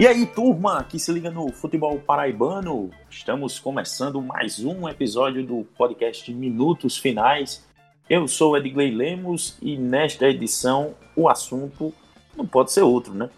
[0.00, 5.62] E aí, turma, que se liga no futebol paraibano, estamos começando mais um episódio do
[5.76, 7.62] podcast Minutos Finais.
[8.08, 11.92] Eu sou Edgley Lemos e nesta edição o assunto
[12.34, 13.28] não pode ser outro, né?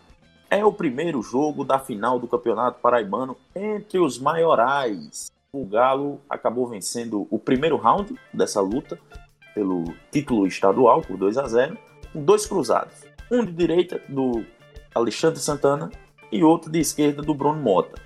[0.49, 5.33] É o primeiro jogo da final do Campeonato Paraibano entre os maiorais.
[5.53, 8.97] O Galo acabou vencendo o primeiro round dessa luta
[9.53, 9.83] pelo
[10.13, 11.77] título estadual por 2 a 0,
[12.13, 13.03] com dois cruzados.
[13.29, 14.45] Um de direita do
[14.95, 15.91] Alexandre Santana
[16.33, 18.01] e outro de esquerda do Bruno Mota.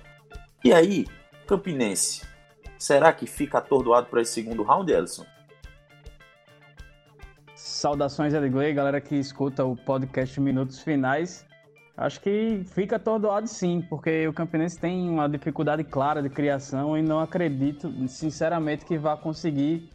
[0.63, 1.07] E aí,
[1.47, 2.27] Campinense,
[2.77, 5.25] será que fica atordoado para esse segundo round, Ellison?
[7.55, 11.45] Saudações, Edgley, galera que escuta o podcast Minutos Finais.
[11.95, 17.01] Acho que fica atordoado sim, porque o Campinense tem uma dificuldade clara de criação e
[17.01, 19.89] não acredito, sinceramente, que vá conseguir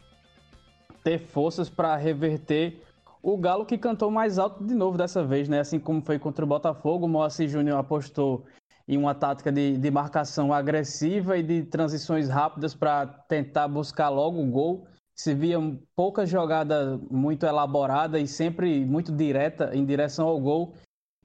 [1.03, 2.81] ter forças para reverter
[3.23, 5.61] o Galo que cantou mais alto de novo dessa vez, né?
[5.61, 8.45] Assim como foi contra o Botafogo, o Moacir Júnior apostou
[8.85, 14.41] em uma tática de, de marcação agressiva e de transições rápidas para tentar buscar logo
[14.41, 14.85] o gol.
[15.15, 15.57] Se via
[15.95, 20.73] pouca jogada muito elaborada e sempre muito direta em direção ao gol.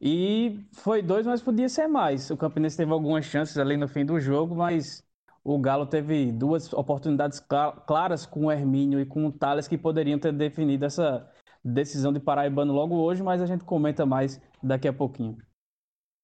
[0.01, 2.31] E foi dois, mas podia ser mais.
[2.31, 5.03] O Campinense teve algumas chances ali no fim do jogo, mas
[5.43, 7.43] o Galo teve duas oportunidades
[7.87, 11.29] claras com o Hermínio e com o Thales que poderiam ter definido essa,
[11.65, 15.37] decisão de Paraibano logo hoje, mas a gente comenta mais daqui a pouquinho.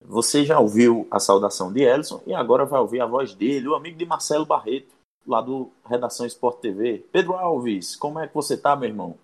[0.01, 3.75] Você já ouviu a saudação de Ellison e agora vai ouvir a voz dele, o
[3.75, 4.95] amigo de Marcelo Barreto,
[5.27, 7.07] lá do Redação Esporte TV.
[7.11, 9.19] Pedro Alves, como é que você tá, meu irmão?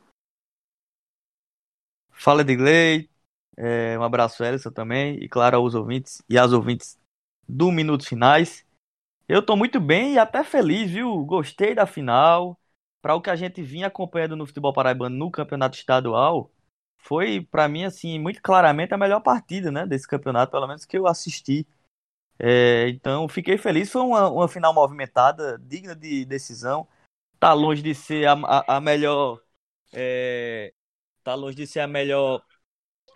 [2.10, 3.08] Fala, Edgley.
[3.56, 5.22] É, um abraço, Ellison, também.
[5.22, 6.98] E, claro, aos ouvintes e às ouvintes
[7.48, 8.64] do Minutos Finais.
[9.28, 11.24] Eu tô muito bem e até feliz, viu?
[11.24, 12.59] Gostei da final
[13.00, 16.50] para o que a gente vinha acompanhando no futebol paraibano no campeonato estadual,
[16.98, 20.98] foi para mim assim muito claramente a melhor partida, né, desse campeonato, pelo menos que
[20.98, 21.66] eu assisti.
[22.38, 26.88] É, então fiquei feliz, foi uma, uma final movimentada, digna de decisão.
[27.38, 29.40] Tá longe de ser a, a, a melhor,
[29.92, 30.72] é,
[31.24, 32.42] tá longe de ser a melhor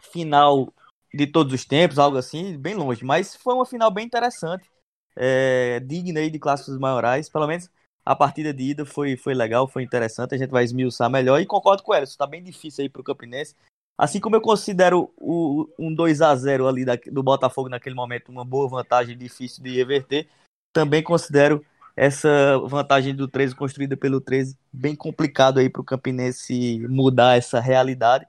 [0.03, 0.73] final
[1.13, 3.05] de todos os tempos, algo assim, bem longe.
[3.05, 4.71] Mas foi uma final bem interessante,
[5.17, 7.71] é, digna aí de clássicos maiorais, pelo menos
[8.05, 11.41] a partida de ida foi, foi legal, foi interessante, a gente vai esmiuçar melhor.
[11.41, 13.55] E concordo com o Ellison, tá bem difícil aí pro Campinense.
[13.97, 18.29] Assim como eu considero o, um 2 a 0 ali da, do Botafogo naquele momento
[18.29, 20.29] uma boa vantagem difícil de reverter,
[20.73, 21.65] também considero
[21.97, 28.27] essa vantagem do 13 construída pelo 13 bem complicado aí pro Campinense mudar essa realidade.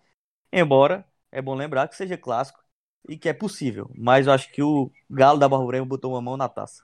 [0.53, 2.63] Embora é bom lembrar que seja clássico
[3.09, 6.21] e que é possível, mas eu acho que o Galo da Barro Branco botou uma
[6.21, 6.83] mão na taça.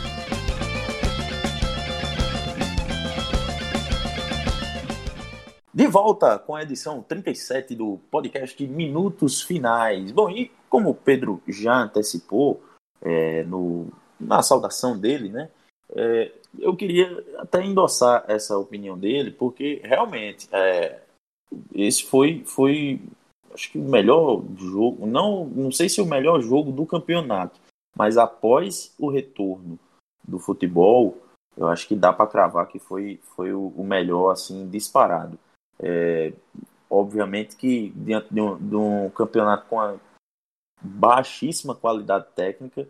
[5.91, 10.09] Volta com a edição 37 do podcast Minutos Finais.
[10.13, 12.63] Bom, e como o Pedro já antecipou
[13.01, 13.87] é, no,
[14.17, 15.49] na saudação dele, né?
[15.93, 21.01] É, eu queria até endossar essa opinião dele, porque realmente é,
[21.75, 23.01] esse foi, foi
[23.53, 27.59] acho que o melhor jogo, não, não sei se o melhor jogo do campeonato,
[27.97, 29.77] mas após o retorno
[30.25, 31.17] do futebol,
[31.57, 35.37] eu acho que dá para cravar que foi, foi o, melhor assim disparado.
[35.81, 36.33] É,
[36.89, 39.97] obviamente que diante de um, de um, campeonato com a
[40.81, 42.87] baixíssima qualidade técnica,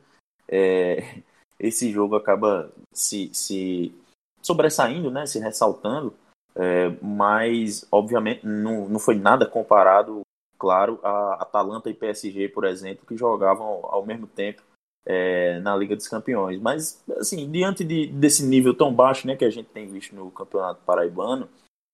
[0.47, 1.21] é,
[1.59, 3.93] esse jogo acaba se, se
[4.41, 6.13] sobressaindo, né, se ressaltando,
[6.55, 10.21] é, mas obviamente não, não foi nada comparado,
[10.57, 14.61] claro, a Atalanta e PSG, por exemplo, que jogavam ao mesmo tempo
[15.05, 16.59] é, na Liga dos Campeões.
[16.59, 20.29] Mas, assim, diante de, desse nível tão baixo né, que a gente tem visto no
[20.31, 21.49] Campeonato Paraibano,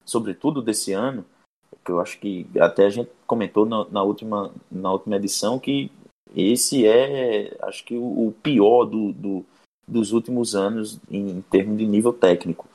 [0.07, 1.25] sobretudo desse ano,
[1.85, 5.91] que eu acho que até a gente comentou na, na última, na última edição que
[6.35, 9.45] esse é, acho que o, o pior do, do,
[9.87, 12.67] dos últimos anos em, em termos de nível técnico.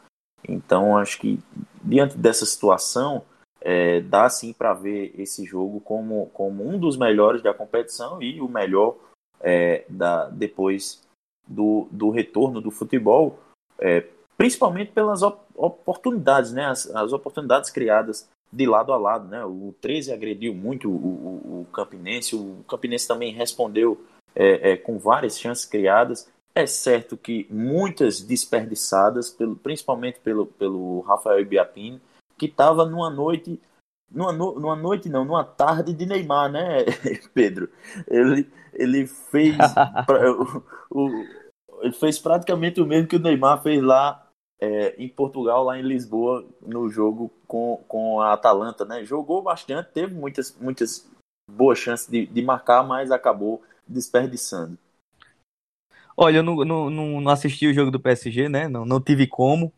[0.49, 1.38] Então, acho que
[1.82, 3.23] diante dessa situação,
[3.61, 8.40] é, dá sim para ver esse jogo como, como um dos melhores da competição e
[8.40, 8.96] o melhor
[9.40, 11.02] é, da, depois
[11.46, 13.38] do, do retorno do futebol,
[13.79, 14.06] é,
[14.43, 16.67] principalmente pelas op oportunidades, né?
[16.67, 19.44] As, as, oportunidades criadas de lado a lado, né?
[19.44, 24.05] O 13 agrediu muito o, o, o Campinense, o Campinense também respondeu
[24.35, 26.29] é, é, com várias chances criadas.
[26.56, 32.00] É certo que muitas desperdiçadas, pelo, principalmente pelo, pelo Rafael Ibiapino,
[32.37, 33.61] que estava numa noite
[34.11, 36.79] numa, numa noite não, numa tarde de Neymar, né,
[37.33, 37.69] Pedro?
[38.09, 39.56] Ele, ele fez
[40.91, 41.25] o, o,
[41.81, 44.21] ele fez praticamente o mesmo que o Neymar fez lá
[44.62, 49.05] é, em Portugal, lá em Lisboa, no jogo com, com a Atalanta, né?
[49.05, 51.11] Jogou bastante, teve muitas, muitas
[51.50, 54.79] boas chances de, de marcar, mas acabou desperdiçando.
[56.17, 58.69] Olha, eu não, não, não assisti o jogo do PSG, né?
[58.69, 59.73] Não, não tive como.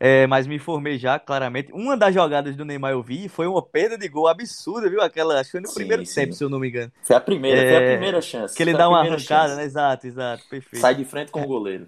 [0.00, 1.70] É, mas me informei já, claramente.
[1.70, 5.02] Uma das jogadas do Neymar eu vi foi uma perda de gol absurda, viu?
[5.02, 6.14] Aquela, acho que foi no sim, primeiro sim.
[6.14, 6.90] tempo, se eu não me engano.
[7.02, 7.68] Foi a primeira, é...
[7.68, 8.56] foi a é, primeira chance.
[8.56, 9.56] Que ele dá uma arrancada, chance.
[9.56, 9.64] né?
[9.64, 10.80] Exato, exato, perfeito.
[10.80, 11.86] Sai de frente com o goleiro.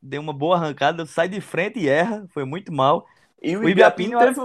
[0.00, 3.06] Deu uma boa arrancada, sai de frente e erra, foi muito mal.
[3.42, 4.40] E o, o Ibiapino teve,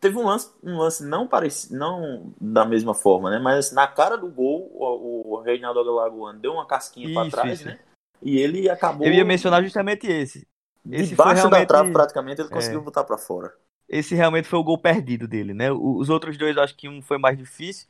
[0.00, 3.38] teve um lance, um lance não parecido, não da mesma forma, né?
[3.38, 7.68] Mas na cara do gol, o, o Reinaldo Alagoano deu uma casquinha para trás, isso.
[7.68, 7.78] né?
[8.22, 9.06] E ele acabou.
[9.06, 10.46] Eu ia mencionar justamente esse.
[10.90, 11.60] esse Debaixo realmente...
[11.60, 12.82] da trave, praticamente, ele conseguiu é.
[12.82, 13.52] botar para fora.
[13.88, 15.70] Esse realmente foi o gol perdido dele, né?
[15.70, 17.86] Os outros dois, acho que um foi mais difícil.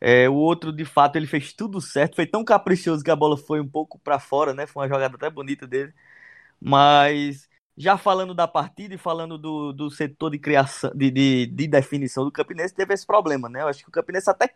[0.00, 2.16] É, o outro, de fato, ele fez tudo certo.
[2.16, 4.66] Foi tão caprichoso que a bola foi um pouco para fora, né?
[4.66, 5.92] Foi uma jogada até bonita dele.
[6.60, 11.66] Mas já falando da partida e falando do, do setor de criação, de, de, de
[11.68, 13.62] definição do Campinense, teve esse problema, né?
[13.62, 14.52] Eu acho que o Campinense até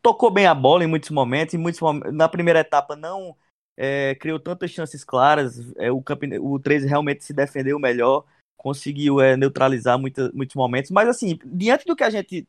[0.00, 3.36] tocou bem a bola em muitos momentos, em muitos momentos, na primeira etapa não
[3.76, 8.24] é, criou tantas chances claras, é, o, Campinense, o 13 realmente se defendeu melhor,
[8.56, 12.48] conseguiu é, neutralizar muita, muitos momentos, mas assim, diante do que a gente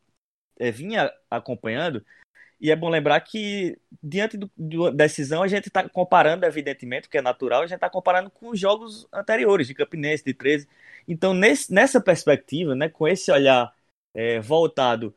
[0.58, 2.04] é, vinha acompanhando,
[2.60, 7.22] e é bom lembrar que, diante do, decisão, a gente está comparando, evidentemente, que é
[7.22, 10.68] natural, a gente está comparando com os jogos anteriores, de Campinense, de 13.
[11.08, 13.72] Então, nesse, nessa perspectiva, né, com esse olhar
[14.14, 15.14] é, voltado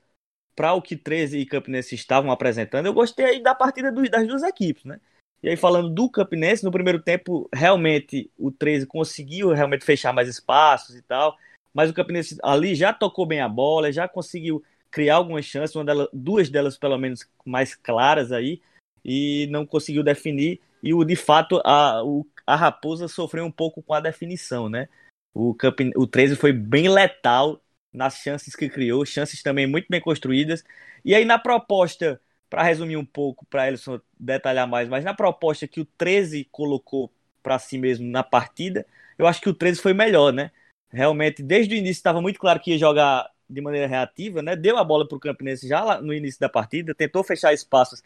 [0.54, 4.42] para o que 13 e Campinense estavam apresentando, eu gostei da partida do, das duas
[4.42, 5.00] equipes, né?
[5.42, 10.28] E aí, falando do Campinense, no primeiro tempo, realmente o 13 conseguiu realmente fechar mais
[10.28, 11.34] espaços e tal,
[11.72, 15.84] mas o Campinense ali já tocou bem a bola, já conseguiu criar algumas chances, uma
[15.84, 18.60] delas, duas delas pelo menos mais claras aí,
[19.04, 20.60] e não conseguiu definir.
[20.82, 24.88] E o de fato a, o, a Raposa sofreu um pouco com a definição, né?
[25.32, 30.00] O, Camp, o 13 foi bem letal nas chances que criou, chances também muito bem
[30.00, 30.64] construídas.
[31.04, 35.68] E aí na proposta, para resumir um pouco, para Elson detalhar mais, mas na proposta
[35.68, 38.86] que o 13 colocou para si mesmo na partida,
[39.18, 40.50] eu acho que o 13 foi melhor, né?
[40.92, 44.54] Realmente, desde o início estava muito claro que ia jogar de maneira reativa, né?
[44.54, 48.02] Deu a bola para o Campinense já no início da partida, tentou fechar espaços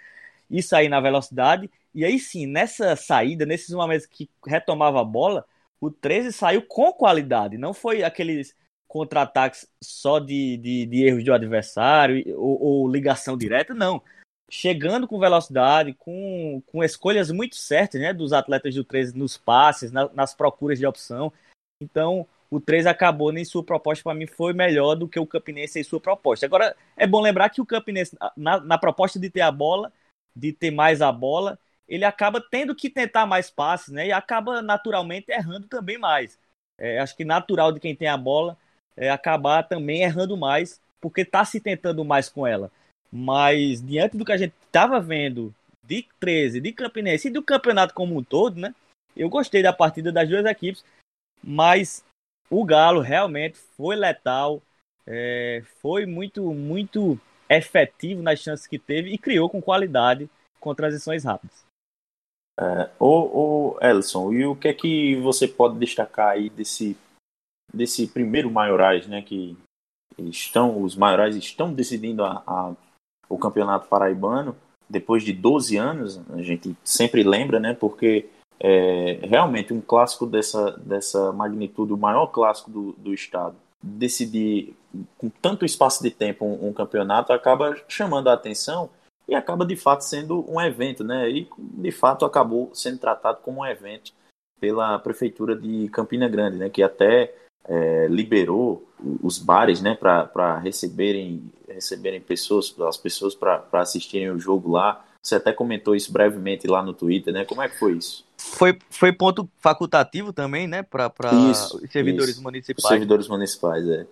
[0.50, 1.70] e sair na velocidade.
[1.94, 5.44] E aí sim, nessa saída, nesses momentos que retomava a bola,
[5.80, 7.58] o 13 saiu com qualidade.
[7.58, 8.54] Não foi aqueles
[8.88, 14.00] contra-ataques só de, de, de, erros do adversário ou, ou, ligação direta, não.
[14.50, 19.90] Chegando com velocidade, com, com escolhas muito certas né, dos atletas do 13 nos passes,
[19.90, 21.32] na, nas procuras de opção.
[21.80, 25.80] Então, o 3 acabou nem sua proposta para mim foi melhor do que o Campinense
[25.80, 26.46] em sua proposta.
[26.46, 29.92] Agora é bom lembrar que o Campinense na, na, proposta de ter a bola,
[30.36, 31.58] de ter mais a bola,
[31.88, 34.06] ele acaba tendo que tentar mais passes, né?
[34.06, 36.38] E acaba naturalmente errando também mais.
[36.78, 38.56] É, acho que natural de quem tem a bola
[38.96, 42.70] é acabar também errando mais, porque está se tentando mais com ela.
[43.10, 45.52] Mas diante do que a gente estava vendo
[45.82, 48.72] de 13, de Campinense e do campeonato como um todo, né?
[49.16, 50.84] Eu gostei da partida das duas equipes,
[51.42, 52.04] mas
[52.50, 54.62] o Galo realmente foi letal,
[55.06, 60.28] é, foi muito, muito efetivo nas chances que teve e criou com qualidade
[60.60, 61.64] com transições rápidas.
[62.58, 66.96] É, o Elson, e o que é que você pode destacar aí desse,
[67.72, 69.56] desse primeiro maiorais, né, que
[70.18, 72.72] estão, os maiorais estão decidindo a, a,
[73.28, 74.56] o campeonato paraibano
[74.88, 78.28] depois de 12 anos, a gente sempre lembra, né, porque
[78.66, 84.74] é, realmente um clássico dessa, dessa magnitude, o maior clássico do, do estado, decidir
[85.18, 88.88] com tanto espaço de tempo um, um, campeonato acaba chamando a atenção
[89.28, 91.28] e acaba de fato sendo um evento, né?
[91.28, 94.12] E de fato acabou sendo tratado como um evento
[94.58, 96.70] pela prefeitura de Campina Grande, né?
[96.70, 97.34] Que até
[97.66, 98.88] é, liberou
[99.22, 99.94] os bares, né?
[99.94, 105.04] Para receberem receberem pessoas, as pessoas para assistirem o jogo lá.
[105.22, 107.44] Você até comentou isso brevemente lá no Twitter, né?
[107.44, 108.23] Como é que foi isso?
[108.52, 110.82] Foi, foi ponto facultativo também, né?
[110.82, 112.42] Para os servidores isso.
[112.42, 112.84] municipais.
[112.84, 114.06] Os servidores municipais, é.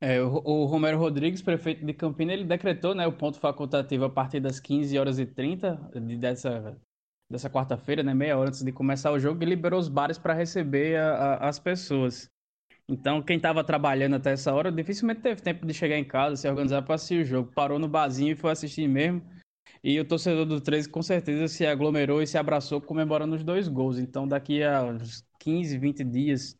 [0.00, 4.10] É, o, o, Romero Rodrigues, prefeito de Campina, ele decretou né, o ponto facultativo a
[4.10, 6.76] partir das 15 horas e 30 de, dessa,
[7.30, 10.34] dessa quarta-feira, né, meia hora antes de começar o jogo, e liberou os bares para
[10.34, 12.28] receber a, a, as pessoas.
[12.86, 16.48] Então, quem estava trabalhando até essa hora dificilmente teve tempo de chegar em casa, se
[16.48, 17.50] organizar para assistir o jogo.
[17.54, 19.22] Parou no barzinho e foi assistir mesmo.
[19.84, 23.68] E o torcedor do 13 com certeza se aglomerou e se abraçou comemorando os dois
[23.68, 23.98] gols.
[23.98, 26.58] Então, daqui a uns 15, 20 dias,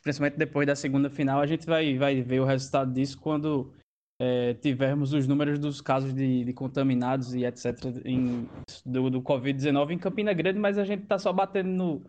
[0.00, 3.74] principalmente depois da segunda final, a gente vai, vai ver o resultado disso quando
[4.20, 7.66] é, tivermos os números dos casos de, de contaminados e etc.
[8.04, 8.48] Em,
[8.86, 12.02] do, do Covid-19 em Campina Grande, mas a gente está só batendo no.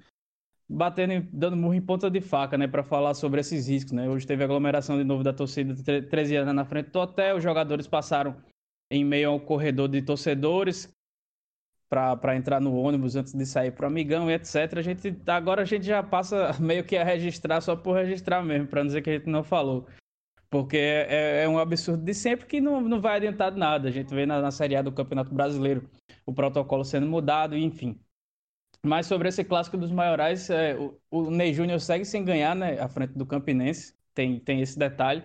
[0.70, 4.08] Batendo, dando murro em ponta de faca, né, para falar sobre esses riscos, né?
[4.08, 7.86] Hoje teve aglomeração de novo da torcida 13 anos na frente do hotel, os jogadores
[7.86, 8.36] passaram
[8.94, 10.94] em meio ao corredor de torcedores
[11.90, 14.78] para entrar no ônibus antes de sair para o amigão e etc.
[14.78, 18.68] A gente agora a gente já passa meio que a registrar só por registrar mesmo,
[18.68, 19.88] para não dizer que a gente não falou.
[20.50, 23.90] Porque é, é, um absurdo de sempre que não, não vai adiantar nada.
[23.90, 25.90] A gente vê na, na Série A do Campeonato Brasileiro
[26.26, 28.00] o protocolo sendo mudado, enfim.
[28.86, 32.80] Mas sobre esse clássico dos maiorais, é, o, o Ney Júnior segue sem ganhar né,
[32.80, 35.24] à frente do Campinense, tem, tem esse detalhe.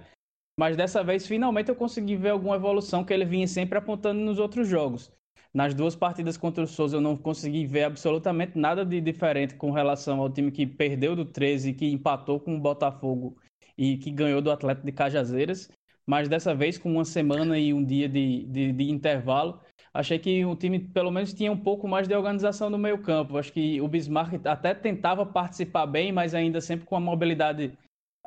[0.59, 4.41] Mas dessa vez, finalmente, eu consegui ver alguma evolução que ele vinha sempre apontando nos
[4.41, 5.09] outros jogos.
[5.55, 9.71] Nas duas partidas contra o Souza, eu não consegui ver absolutamente nada de diferente com
[9.71, 13.37] relação ao time que perdeu do 13 e que empatou com o Botafogo
[13.79, 15.71] e que ganhou do Atlético de Cajazeiras,
[16.05, 19.61] mas dessa vez com uma semana e um dia de, de, de intervalo,
[19.95, 23.39] achei que o time pelo menos tinha um pouco mais de organização no meio campo.
[23.39, 27.79] Acho que o Bismarck até tentava participar bem, mas ainda sempre com a mobilidade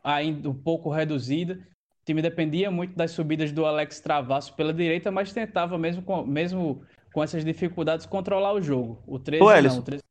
[0.02, 1.60] ainda um pouco reduzida.
[2.02, 6.26] O time dependia muito das subidas do Alex Travasso pela direita, mas tentava mesmo com,
[6.26, 9.02] mesmo com essas dificuldades controlar o jogo.
[9.06, 10.04] O 13 Ô, não, o 13...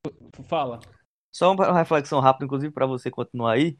[0.49, 0.80] fala.
[1.32, 3.76] Só uma reflexão rápida, inclusive, para você continuar aí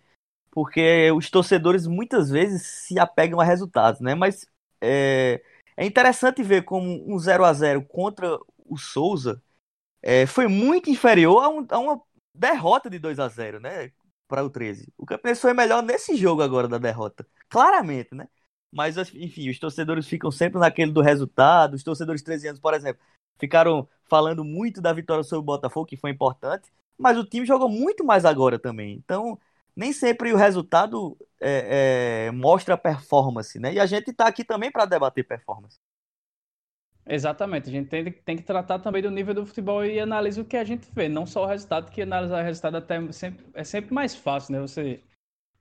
[0.51, 4.15] porque os torcedores muitas vezes se apegam a resultados, né?
[4.15, 4.47] Mas
[4.81, 5.43] é,
[5.77, 9.41] é interessante ver como um 0 a 0 contra o Souza
[10.03, 12.03] é, foi muito inferior a, um, a, uma
[12.35, 13.93] derrota de 2 a 0 né?
[14.31, 14.93] Para o 13.
[14.97, 17.27] O Campinense foi melhor nesse jogo agora da derrota.
[17.49, 18.29] Claramente, né?
[18.73, 21.75] Mas, enfim, os torcedores ficam sempre naquele do resultado.
[21.75, 23.03] Os torcedores 13 anos, por exemplo,
[23.41, 26.71] ficaram falando muito da vitória sobre o Botafogo, que foi importante.
[26.97, 28.95] Mas o time jogou muito mais agora também.
[28.95, 29.37] Então,
[29.75, 33.75] nem sempre o resultado é, é, mostra performance, né?
[33.75, 35.77] E a gente está aqui também para debater performance.
[37.13, 40.45] Exatamente, a gente tem, tem, que tratar também do nível do futebol e analisar o
[40.45, 43.65] que a gente vê, não só o resultado, que analisar o resultado até sempre, é
[43.65, 44.61] sempre mais fácil, né?
[44.61, 45.01] Você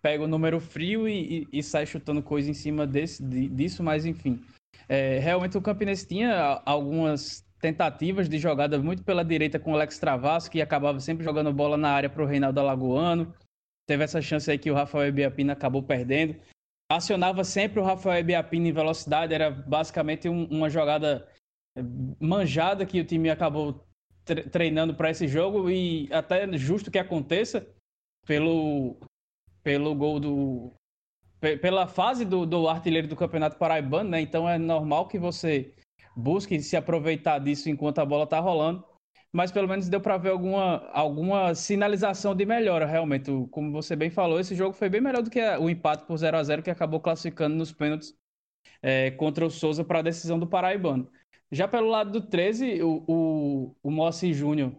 [0.02, 4.06] pega o número frio e, e, e sai chutando coisa em cima desse, disso, mas
[4.06, 4.40] enfim.
[4.88, 9.98] É, realmente o Campinense tinha algumas tentativas de jogada muito pela direita com o Alex
[9.98, 13.34] Travasso, que acabava sempre jogando bola na área para o Reinaldo Alagoano
[13.90, 16.36] teve essa chance aí que o Rafael Biapina acabou perdendo.
[16.92, 21.28] Acionava sempre o Rafael Biapina em velocidade, era basicamente um, uma jogada
[22.20, 23.86] manjada que o time acabou
[24.52, 27.68] treinando para esse jogo e até justo que aconteça
[28.26, 28.98] pelo
[29.64, 30.74] pelo gol do
[31.40, 34.20] pela fase do, do artilheiro do Campeonato Paraibano, né?
[34.20, 35.74] Então é normal que você
[36.16, 38.86] busque se aproveitar disso enquanto a bola está rolando
[39.32, 43.30] mas pelo menos deu para ver alguma, alguma sinalização de melhora, realmente.
[43.52, 46.38] Como você bem falou, esse jogo foi bem melhor do que o empate por 0
[46.38, 48.16] a 0 que acabou classificando nos pênaltis
[48.82, 51.10] é, contra o Souza para a decisão do Paraibano.
[51.52, 54.72] Já pelo lado do 13, o, o, o Mossi Júnior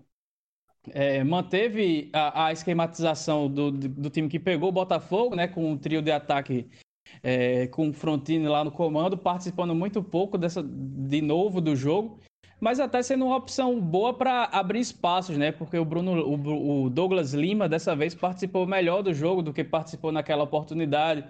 [0.90, 5.70] é, manteve a, a esquematização do, do, do, time que pegou o Botafogo, né, com
[5.70, 6.68] um trio de ataque
[7.22, 12.20] é, com o Frontini lá no comando, participando muito pouco dessa, de novo do jogo
[12.60, 15.50] mas até sendo uma opção boa para abrir espaços, né?
[15.50, 19.64] Porque o Bruno, o, o, Douglas Lima dessa vez participou melhor do jogo do que
[19.64, 21.24] participou naquela oportunidade.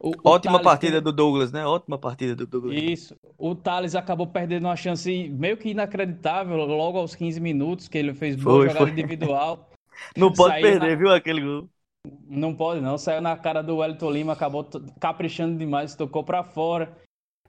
[0.00, 1.66] O, Ótima partida do Douglas, né?
[1.66, 2.76] Ótima partida do Douglas.
[2.76, 3.16] Isso.
[3.36, 8.14] O Thales acabou perdendo uma chance meio que inacreditável logo aos 15 minutos, que ele
[8.14, 8.90] fez boa foi, jogada foi.
[8.92, 9.68] individual.
[10.16, 10.94] Não pode perder, na...
[10.94, 11.68] viu, aquele gol.
[12.28, 12.96] Não pode, não.
[12.96, 14.64] Saiu na cara do Wellington Lima, acabou
[15.00, 16.96] caprichando demais, tocou para fora.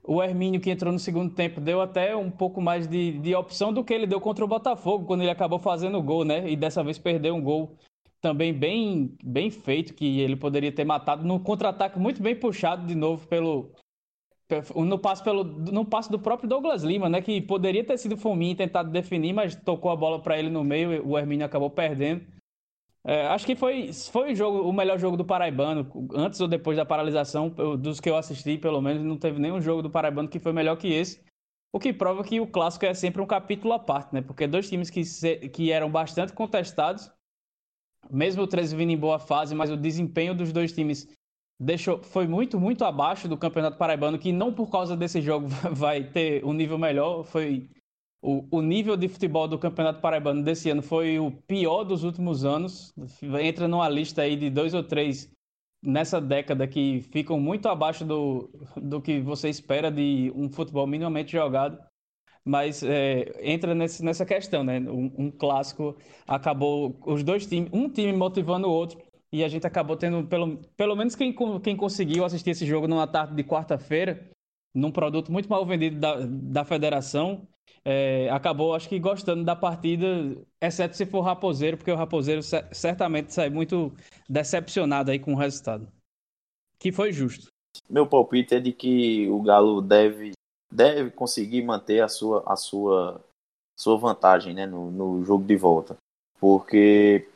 [0.02, 3.72] O Hermínio, que entrou no segundo tempo, deu até um pouco mais de, de opção
[3.72, 6.50] do que ele deu contra o Botafogo, quando ele acabou fazendo o gol, né?
[6.50, 7.76] E dessa vez perdeu um gol
[8.20, 12.94] também bem, bem feito, que ele poderia ter matado no contra-ataque muito bem puxado de
[12.94, 13.72] novo pelo.
[14.74, 17.22] No passe, pelo, no passe do próprio Douglas Lima, né?
[17.22, 21.06] Que poderia ter sido Fominha tentado definir, mas tocou a bola para ele no meio,
[21.06, 22.26] o Hermínio acabou perdendo.
[23.04, 26.76] É, acho que foi, foi o, jogo, o melhor jogo do Paraibano, antes ou depois
[26.76, 30.40] da paralisação, dos que eu assisti, pelo menos, não teve nenhum jogo do Paraibano que
[30.40, 31.24] foi melhor que esse.
[31.72, 34.20] O que prova que o clássico é sempre um capítulo à parte, né?
[34.20, 37.10] Porque dois times que, se, que eram bastante contestados,
[38.10, 41.08] mesmo o 13 vindo em boa fase, mas o desempenho dos dois times
[41.60, 46.04] deixou, foi muito, muito abaixo do Campeonato Paraibano, que não por causa desse jogo vai
[46.04, 47.68] ter um nível melhor, foi
[48.22, 52.44] o, o nível de futebol do Campeonato Paraibano desse ano foi o pior dos últimos
[52.44, 52.92] anos.
[53.42, 55.30] Entra numa lista aí de dois ou três
[55.82, 61.32] nessa década que ficam muito abaixo do, do que você espera de um futebol minimamente
[61.32, 61.78] jogado.
[62.50, 64.80] Mas é, entra nesse, nessa questão, né?
[64.80, 68.98] Um, um, clássico acabou os dois times, um time motivando o outro,
[69.32, 73.06] e a gente acabou tendo, pelo, pelo menos quem, quem conseguiu assistir esse jogo numa
[73.06, 74.28] tarde de quarta-feira,
[74.74, 77.46] num produto muito mal vendido da, da federação,
[77.84, 82.42] é, acabou, acho que, gostando da partida, exceto se for raposeiro, porque o raposeiro
[82.72, 83.92] certamente sai muito
[84.28, 85.86] decepcionado aí com o resultado.
[86.80, 87.46] Que foi justo.
[87.88, 90.32] Meu palpite é de que o Galo deve,
[90.70, 93.20] deve conseguir manter a sua, a sua,
[93.78, 95.96] sua vantagem né, no, no jogo de volta.
[96.38, 97.26] Porque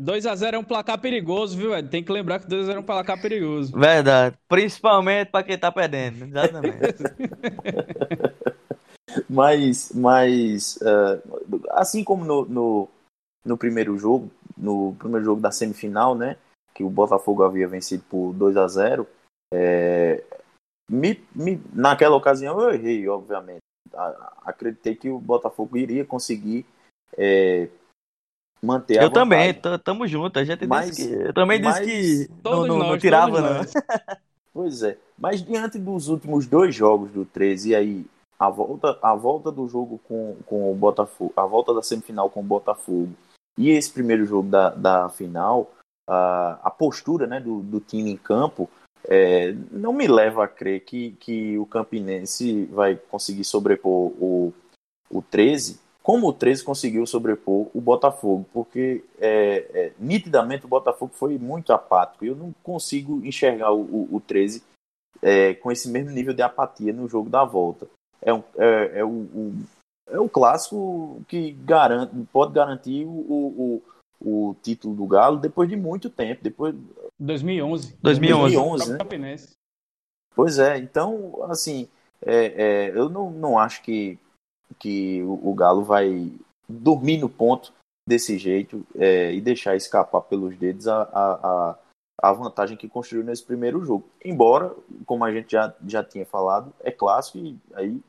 [0.00, 1.88] 2x0 é um placar perigoso, viu, Ed?
[1.88, 3.72] Tem que lembrar que 2x0 é um placar perigoso.
[3.78, 4.36] Verdade.
[4.48, 6.24] Principalmente para quem tá perdendo.
[6.24, 7.04] Exatamente.
[9.30, 12.88] mas, mas uh, assim como no, no,
[13.44, 16.36] no, primeiro jogo, no primeiro jogo da semifinal, né?
[16.74, 19.06] Que o Botafogo havia vencido por 2 a 0
[19.52, 20.24] é,
[20.90, 23.60] me, me, naquela ocasião eu errei, obviamente.
[24.44, 26.66] Acreditei que o Botafogo iria conseguir
[27.16, 27.68] é,
[28.62, 30.38] manter a Eu também, tamo junto.
[30.38, 33.40] A gente mas, disse que, eu também mas, disse que não, não, nós, não tirava,
[33.40, 33.60] não.
[34.52, 34.96] Pois é.
[35.18, 38.06] Mas diante dos últimos dois jogos do 13, e aí
[38.38, 42.38] a volta, a volta do jogo com, com o Botafogo, a volta da semifinal com
[42.38, 43.12] o Botafogo
[43.58, 45.72] e esse primeiro jogo da, da final,
[46.08, 48.70] a, a postura né, do, do time em campo
[49.08, 54.52] é, não me leva a crer que, que o Campinense vai conseguir sobrepor o,
[55.10, 61.12] o 13 como o 13 conseguiu sobrepor o Botafogo, porque é, é, nitidamente o Botafogo
[61.14, 62.26] foi muito apático.
[62.26, 64.62] Eu não consigo enxergar o, o, o 13
[65.22, 67.88] é, com esse mesmo nível de apatia no jogo da volta.
[68.20, 69.54] É, um, é, é, o,
[70.10, 73.82] é o clássico que garante, pode garantir o, o,
[74.20, 76.44] o título do Galo depois de muito tempo.
[76.44, 76.74] Depois...
[77.18, 77.96] 2011.
[78.00, 78.98] 2011, 2011 né?
[80.34, 81.88] Pois é, então, assim,
[82.20, 84.18] é, é, eu não, não acho que
[84.78, 86.32] que o, o Galo vai
[86.68, 87.72] dormir no ponto
[88.08, 91.78] desse jeito é, e deixar escapar pelos dedos a, a,
[92.20, 94.08] a, vantagem que construiu nesse primeiro jogo.
[94.24, 94.74] Embora,
[95.06, 98.00] como a gente já, já tinha falado, é clássico e aí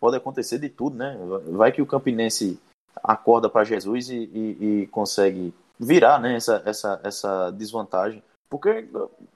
[0.00, 1.18] pode acontecer de tudo, né?
[1.50, 2.58] Vai que o Campinense
[3.02, 8.22] acorda para Jesus e, e, e, consegue virar né, essa, essa, essa desvantagem.
[8.52, 8.86] Porque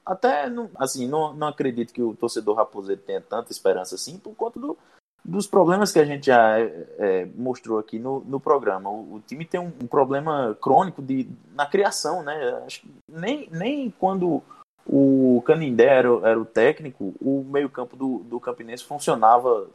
[0.04, 4.60] até, assim, não, não acredito que o torcedor raposeiro tenha tanta esperança assim por conta
[4.60, 4.76] do,
[5.24, 8.90] dos problemas que a gente já é, é, mostrou aqui no, no programa.
[8.90, 12.66] O, o time tem um, um, problema crônico de, na criação, né?
[13.10, 14.42] Nem, nem quando
[14.86, 19.66] o Canindé era, era o técnico, o meio-campo do, do Campinense funcionava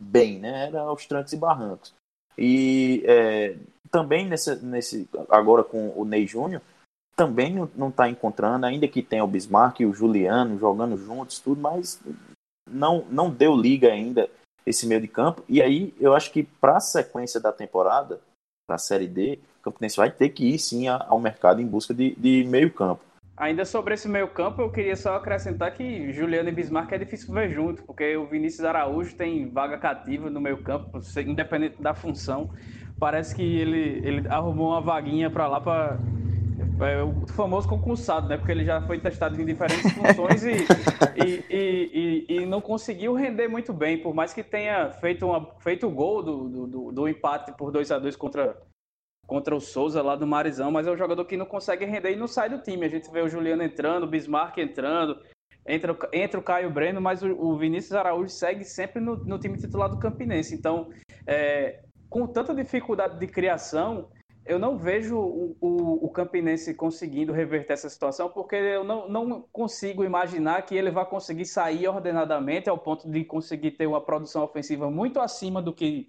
[0.00, 0.68] bem, né?
[0.68, 1.92] Era aos trancos e barrancos.
[2.38, 3.54] E é,
[3.90, 6.62] também nesse, nesse, agora com o Ney Júnior,
[7.18, 11.60] também não está encontrando, ainda que tenha o Bismarck e o Juliano jogando juntos, tudo,
[11.60, 12.00] mas
[12.70, 14.30] não, não deu liga ainda
[14.64, 15.42] esse meio de campo.
[15.48, 18.20] E aí eu acho que para a sequência da temporada,
[18.68, 21.92] para a Série D, o Campinense vai ter que ir sim ao mercado em busca
[21.92, 23.02] de, de meio campo.
[23.36, 27.34] Ainda sobre esse meio campo, eu queria só acrescentar que Juliano e Bismarck é difícil
[27.34, 32.50] ver junto, porque o Vinícius Araújo tem vaga cativa no meio campo, independente da função.
[32.98, 35.98] Parece que ele, ele arrumou uma vaguinha para lá para
[36.80, 38.36] é o famoso concursado, né?
[38.36, 40.66] Porque ele já foi testado em diferentes funções e,
[41.16, 45.86] e, e, e, não conseguiu render muito bem, por mais que tenha feito, uma, feito
[45.86, 48.56] o gol do, do, do empate por 2 a 2 contra,
[49.26, 52.16] contra o Souza lá do Marizão, mas é um jogador que não consegue render e
[52.16, 52.86] não sai do time.
[52.86, 55.20] A gente vê o Juliano entrando, o Bismarck entrando,
[55.66, 59.58] entra, entra o Caio Breno, mas o, o Vinícius Araújo segue sempre no, no time
[59.58, 60.54] titular do Campinense.
[60.54, 60.90] Então,
[61.26, 64.08] é, com tanta dificuldade de criação
[64.48, 69.42] eu não vejo o, o, o, Campinense conseguindo reverter essa situação, porque eu não, não
[69.52, 74.42] consigo imaginar que ele vai conseguir sair ordenadamente ao ponto de conseguir ter uma produção
[74.42, 76.08] ofensiva muito acima do que,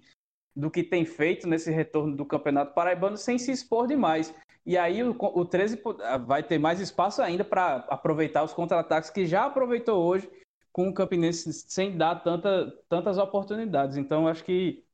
[0.56, 4.34] do que tem feito nesse retorno do Campeonato Paraibano, sem se expor demais.
[4.64, 5.82] E aí o, o 13
[6.26, 10.30] vai ter mais espaço ainda para aproveitar os contra-ataques que já aproveitou hoje
[10.72, 13.96] com o Campinense sem dar tanta, tantas oportunidades.
[13.96, 14.84] Então, acho que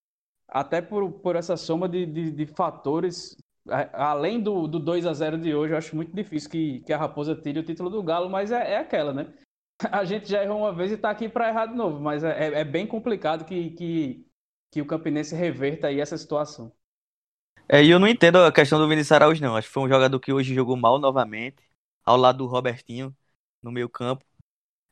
[0.49, 3.37] até por, por essa soma de, de, de fatores,
[3.93, 6.99] além do, do 2 a 0 de hoje, eu acho muito difícil que, que a
[6.99, 9.33] Raposa tire o título do Galo, mas é, é aquela, né?
[9.93, 12.49] A gente já errou uma vez e está aqui para errar de novo, mas é,
[12.49, 14.27] é, é bem complicado que, que,
[14.73, 16.73] que o Campinense reverta aí essa situação.
[17.69, 19.57] É, e eu não entendo a questão do Vinícius Araújo, não.
[19.57, 21.63] Acho que foi um jogador que hoje jogou mal novamente,
[22.05, 23.15] ao lado do Robertinho,
[23.63, 24.25] no meio campo.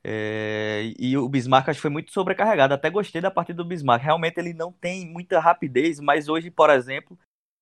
[0.07, 2.75] É, e o Bismarck acho que foi muito sobrecarregado.
[2.75, 4.03] Até gostei da partida do Bismarck.
[4.03, 7.19] Realmente ele não tem muita rapidez, mas hoje, por exemplo,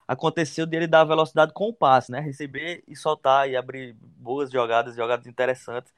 [0.08, 2.20] aconteceu dele dar velocidade com o passe, né?
[2.20, 5.94] Receber e soltar e abrir boas jogadas, jogadas interessantes.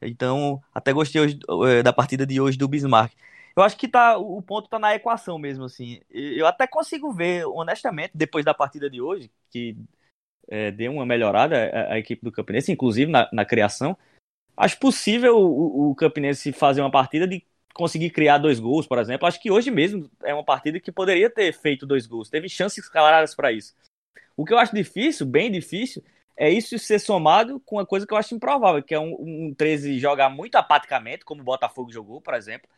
[0.00, 3.12] Então, até gostei hoje, é, da partida de hoje do Bismarck.
[3.56, 6.00] Eu acho que tá, o ponto tá na equação mesmo, assim.
[6.08, 9.76] Eu até consigo ver, honestamente, depois da partida de hoje, que
[10.48, 13.96] é, deu uma melhorada a, a equipe do Campinense, inclusive na, na criação,
[14.56, 19.26] acho possível o, o Campinense fazer uma partida de conseguir criar dois gols, por exemplo.
[19.26, 22.28] Acho que hoje mesmo é uma partida que poderia ter feito dois gols.
[22.28, 23.74] Teve chances claras para isso.
[24.36, 26.02] O que eu acho difícil, bem difícil,
[26.36, 29.54] é isso ser somado com uma coisa que eu acho improvável, que é um, um
[29.54, 32.68] 13 jogar muito apaticamente, como o Botafogo jogou, por exemplo.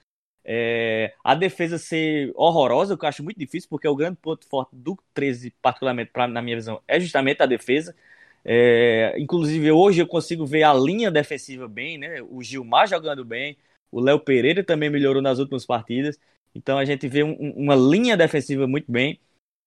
[0.45, 4.47] É, a defesa ser horrorosa, o que eu acho muito difícil, porque o grande ponto
[4.49, 7.95] forte do 13, particularmente pra, na minha visão, é justamente a defesa.
[8.45, 12.23] É, inclusive, hoje eu consigo ver a linha defensiva bem, né?
[12.23, 13.57] O Gilmar jogando bem,
[13.91, 16.19] o Léo Pereira também melhorou nas últimas partidas.
[16.55, 19.21] Então a gente vê um, uma linha defensiva muito bem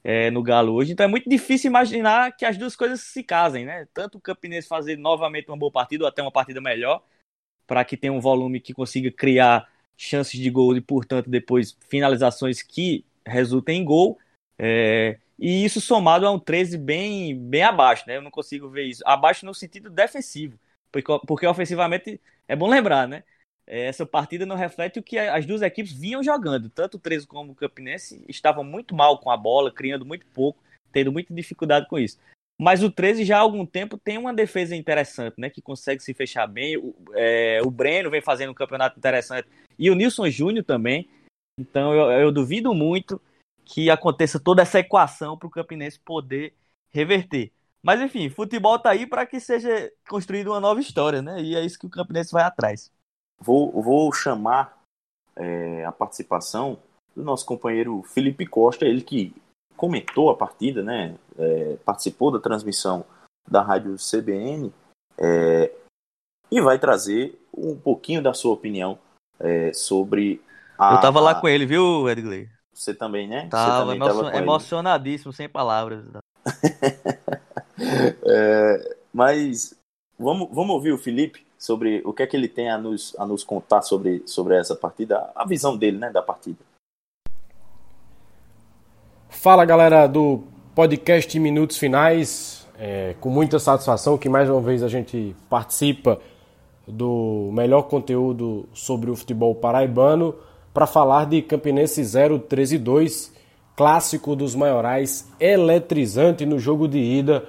[0.03, 0.91] é, no Galo hoje.
[0.91, 3.87] Então é muito difícil imaginar que as duas coisas se casem, né?
[3.93, 7.03] Tanto o Campinense fazer novamente uma boa partida ou até uma partida melhor,
[7.65, 12.61] para que tenha um volume que consiga criar chances de gol e, portanto, depois finalizações
[12.61, 14.17] que resultem em gol.
[14.59, 18.17] É, e isso somado a um 13 bem, bem abaixo, né?
[18.17, 19.03] Eu não consigo ver isso.
[19.05, 20.57] Abaixo no sentido defensivo.
[20.91, 23.23] Porque, porque ofensivamente, é bom lembrar, né?
[23.67, 26.69] É, essa partida não reflete o que as duas equipes vinham jogando.
[26.69, 30.63] Tanto o 13 como o Campinense estavam muito mal com a bola, criando muito pouco,
[30.91, 32.17] tendo muita dificuldade com isso.
[32.57, 35.49] Mas o 13 já há algum tempo tem uma defesa interessante, né?
[35.49, 36.77] Que consegue se fechar bem.
[36.77, 39.49] O, é, o Breno vem fazendo um campeonato interessante.
[39.77, 41.09] E o Nilson Júnior também.
[41.59, 43.19] Então eu, eu duvido muito
[43.65, 46.53] que aconteça toda essa equação para o Campinense poder
[46.91, 47.51] reverter.
[47.83, 51.41] Mas enfim, futebol tá aí para que seja construída uma nova história, né?
[51.41, 52.91] E é isso que o Campinense vai atrás.
[53.39, 54.77] Vou, vou chamar
[55.35, 56.79] é, a participação
[57.15, 59.35] do nosso companheiro Felipe Costa, ele que
[59.75, 61.15] comentou a partida, né?
[61.37, 63.05] É, participou da transmissão
[63.47, 64.73] da rádio CBN
[65.17, 65.71] é,
[66.49, 68.97] e vai trazer um pouquinho da sua opinião
[69.39, 70.41] é, sobre
[70.77, 70.95] a.
[70.95, 72.49] Eu tava lá com ele, viu, Edgley?
[72.75, 73.47] Você também, né?
[73.49, 76.03] Tava, também tava emocionadíssimo, sem palavras.
[78.27, 79.73] é, mas
[80.19, 83.25] vamos, vamos ouvir o Felipe sobre o que é que ele tem a nos, a
[83.25, 86.59] nos contar sobre, sobre essa partida, a visão dele, né, da partida.
[89.29, 90.43] Fala galera do
[90.75, 96.19] podcast Minutos Finais, é, com muita satisfação que mais uma vez a gente participa
[96.85, 100.35] do melhor conteúdo sobre o futebol paraibano
[100.75, 103.31] para falar de Campinense 0-13-2,
[103.77, 107.47] clássico dos maiorais, eletrizante no jogo de ida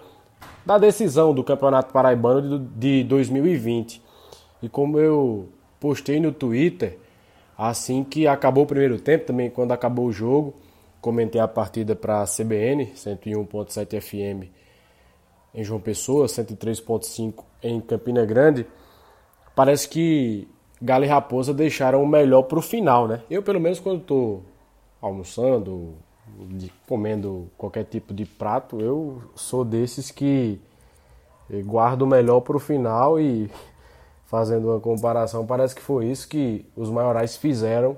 [0.65, 4.01] da decisão do Campeonato Paraibano de 2020.
[4.63, 5.49] E como eu
[5.81, 6.99] postei no Twitter,
[7.59, 10.55] assim que acabou o primeiro tempo, também quando acabou o jogo,
[11.01, 14.49] comentei a partida para a CBN, 101.7 FM
[15.53, 18.65] em João Pessoa, 103.5 em Campina Grande.
[19.57, 20.47] Parece que
[20.81, 23.23] Galo e Raposa deixaram o melhor para o final, né?
[23.31, 24.43] Eu, pelo menos, quando estou
[25.01, 25.95] almoçando,
[26.87, 30.61] comendo qualquer tipo de prato, eu sou desses que
[31.65, 33.51] guardo o melhor para o final e
[34.27, 37.97] fazendo uma comparação, parece que foi isso que os maiorais fizeram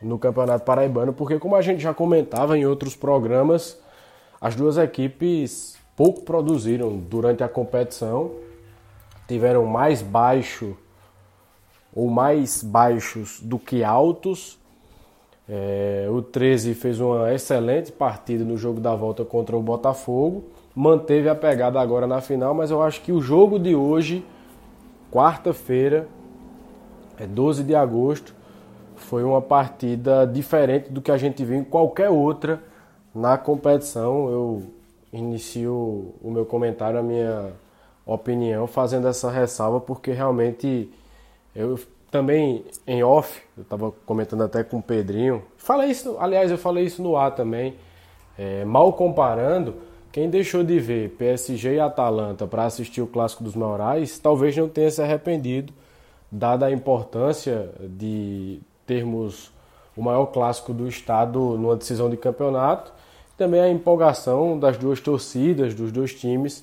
[0.00, 3.78] no Campeonato Paraibano, porque como a gente já comentava em outros programas,
[4.40, 8.32] as duas equipes pouco produziram durante a competição,
[9.26, 10.76] tiveram mais baixo
[11.96, 14.58] ou mais baixos do que altos.
[15.48, 21.28] É, o 13 fez uma excelente partida no jogo da volta contra o Botafogo, manteve
[21.28, 24.24] a pegada agora na final, mas eu acho que o jogo de hoje
[25.10, 26.06] quarta-feira,
[27.18, 28.34] é 12 de agosto,
[28.96, 32.62] foi uma partida diferente do que a gente viu em qualquer outra
[33.14, 34.28] na competição.
[34.28, 34.62] Eu
[35.12, 37.52] inicio o meu comentário, a minha
[38.04, 40.90] opinião, fazendo essa ressalva, porque realmente
[41.56, 41.78] eu
[42.10, 46.84] também em off, eu estava comentando até com o Pedrinho, falei isso, aliás, eu falei
[46.84, 47.74] isso no ar também,
[48.38, 49.74] é, mal comparando,
[50.12, 54.68] quem deixou de ver PSG e Atalanta para assistir o Clássico dos Maurais, talvez não
[54.68, 55.72] tenha se arrependido,
[56.30, 59.50] dada a importância de termos
[59.96, 62.92] o maior clássico do estado numa decisão de campeonato,
[63.36, 66.62] também a empolgação das duas torcidas, dos dois times,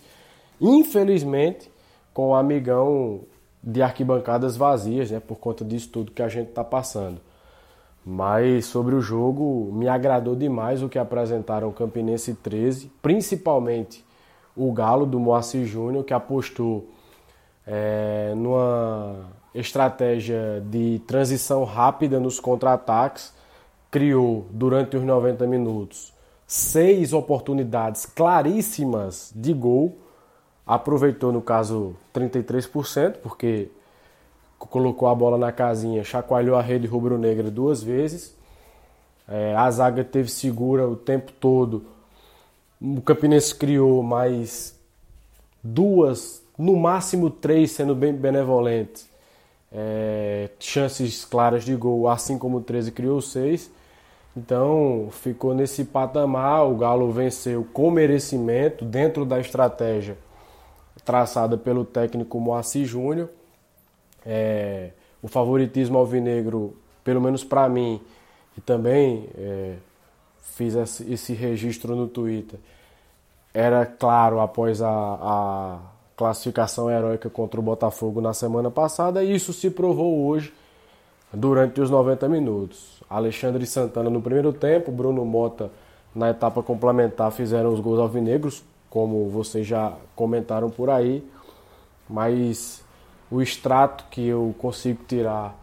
[0.62, 1.72] infelizmente
[2.14, 3.22] com o amigão
[3.64, 7.20] de arquibancadas vazias, né, por conta disso tudo que a gente está passando.
[8.06, 14.04] Mas sobre o jogo, me agradou demais o que apresentaram o Campinense 13, principalmente
[14.56, 16.90] o Galo do Moacir Júnior, que apostou
[17.66, 19.16] é, numa
[19.56, 23.34] estratégia de transição rápida nos contra-ataques,
[23.90, 26.14] criou durante os 90 minutos
[26.54, 29.98] seis oportunidades claríssimas de gol,
[30.66, 33.70] aproveitou no caso 33%, porque
[34.58, 38.34] colocou a bola na casinha, chacoalhou a rede rubro-negra duas vezes.
[39.28, 41.86] É, a zaga teve segura o tempo todo.
[42.82, 44.78] O Campinense criou mais
[45.62, 49.06] duas, no máximo três, sendo bem benevolente,
[49.72, 53.72] é, chances claras de gol, assim como o 13 criou seis.
[54.36, 56.66] Então ficou nesse patamar.
[56.66, 60.18] O Galo venceu com merecimento dentro da estratégia
[61.04, 63.30] traçada pelo técnico Moacir Júnior.
[64.26, 68.02] É, o favoritismo alvinegro, pelo menos para mim,
[68.58, 69.76] e também é,
[70.42, 72.60] fiz esse registro no Twitter,
[73.54, 75.80] era claro após a, a
[76.16, 80.54] classificação heróica contra o Botafogo na semana passada, e isso se provou hoje
[81.32, 83.02] durante os 90 minutos.
[83.10, 85.72] Alexandre Santana no primeiro tempo, Bruno Mota
[86.14, 91.28] na etapa complementar fizeram os gols alvinegros, como vocês já comentaram por aí,
[92.08, 92.86] mas
[93.32, 95.60] o extrato que eu consigo tirar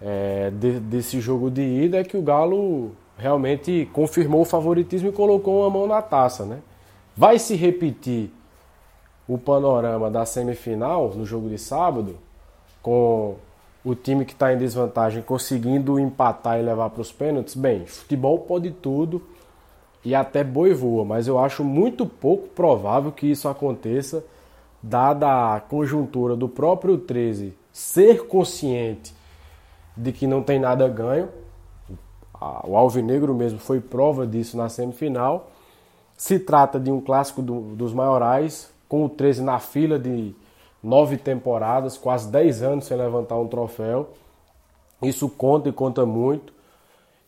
[0.00, 5.12] é, de, desse jogo de ida é que o Galo realmente confirmou o favoritismo e
[5.12, 6.60] colocou uma mão na taça, né?
[7.14, 8.30] Vai se repetir
[9.28, 12.16] o panorama da semifinal no jogo de sábado,
[12.80, 13.34] com
[13.84, 18.38] o time que está em desvantagem conseguindo empatar e levar para os pênaltis, bem, futebol
[18.38, 19.33] pode tudo
[20.04, 24.24] e até boi voa, mas eu acho muito pouco provável que isso aconteça,
[24.82, 29.12] dada a conjuntura do próprio 13 ser consciente
[29.96, 31.28] de que não tem nada ganho.
[32.64, 35.50] O Alvinegro mesmo foi prova disso na semifinal.
[36.16, 40.34] Se trata de um clássico do, dos maiorais, com o 13 na fila de
[40.80, 44.10] nove temporadas, quase dez anos sem levantar um troféu.
[45.02, 46.53] Isso conta e conta muito.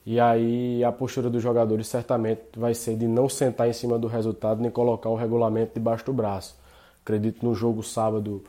[0.06, 4.06] E aí a postura dos jogadores certamente vai ser de não sentar em cima do
[4.06, 6.56] resultado nem colocar o regulamento debaixo do braço.
[7.02, 8.42] Acredito no jogo sábado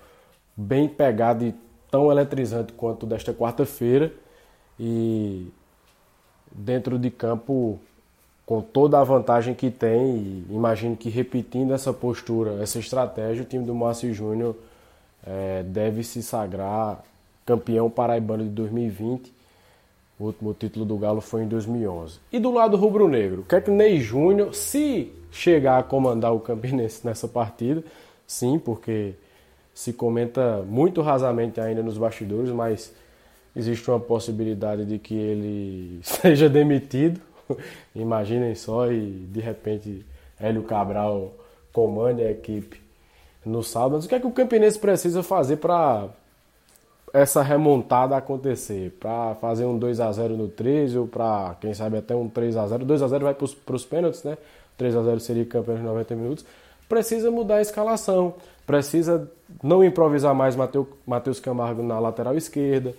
[0.56, 1.56] bem pegado e
[1.90, 4.14] tão eletrizante quanto desta quarta-feira.
[4.80, 5.52] E
[6.52, 7.80] dentro de campo
[8.46, 13.46] com toda a vantagem que tem, e imagino que repetindo essa postura, essa estratégia, o
[13.46, 14.56] time do Márcio Júnior
[15.26, 17.04] é, deve se sagrar
[17.46, 19.37] campeão paraibano de 2020.
[20.20, 22.20] O último título do Galo foi em 2011.
[22.32, 26.40] E do lado rubro-negro, o que é que Ney Júnior, se chegar a comandar o
[26.40, 27.84] Campinense nessa partida,
[28.26, 29.14] sim, porque
[29.74, 32.92] se comenta muito rasamente ainda nos bastidores, mas
[33.56, 37.22] existe uma possibilidade de que ele seja demitido
[37.96, 40.06] Imaginem só e de repente
[40.40, 41.34] Hélio Cabral
[41.72, 42.80] comande a equipe
[43.46, 44.04] no sábado.
[44.04, 46.10] O que é que o Campinense precisa fazer para
[47.14, 48.92] essa remontada acontecer?
[49.00, 52.58] Para fazer um 2 a 0 no 13 ou para, quem sabe, até um 3
[52.58, 54.38] a 0 2 a 0 vai para os pênaltis, né?
[54.78, 56.46] 3 a 0 seria campeão de 90 minutos.
[56.88, 59.30] Precisa mudar a escalação, precisa
[59.62, 60.56] não improvisar mais
[61.06, 62.94] Matheus Camargo na lateral esquerda,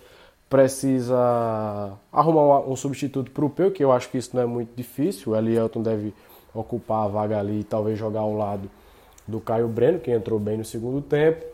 [0.49, 4.75] precisa arrumar um substituto para o Peu, que eu acho que isso não é muito
[4.75, 5.31] difícil.
[5.31, 6.13] O Elielton deve
[6.53, 8.69] ocupar a vaga ali e talvez jogar ao lado
[9.27, 11.45] do Caio Breno, que entrou bem no segundo tempo.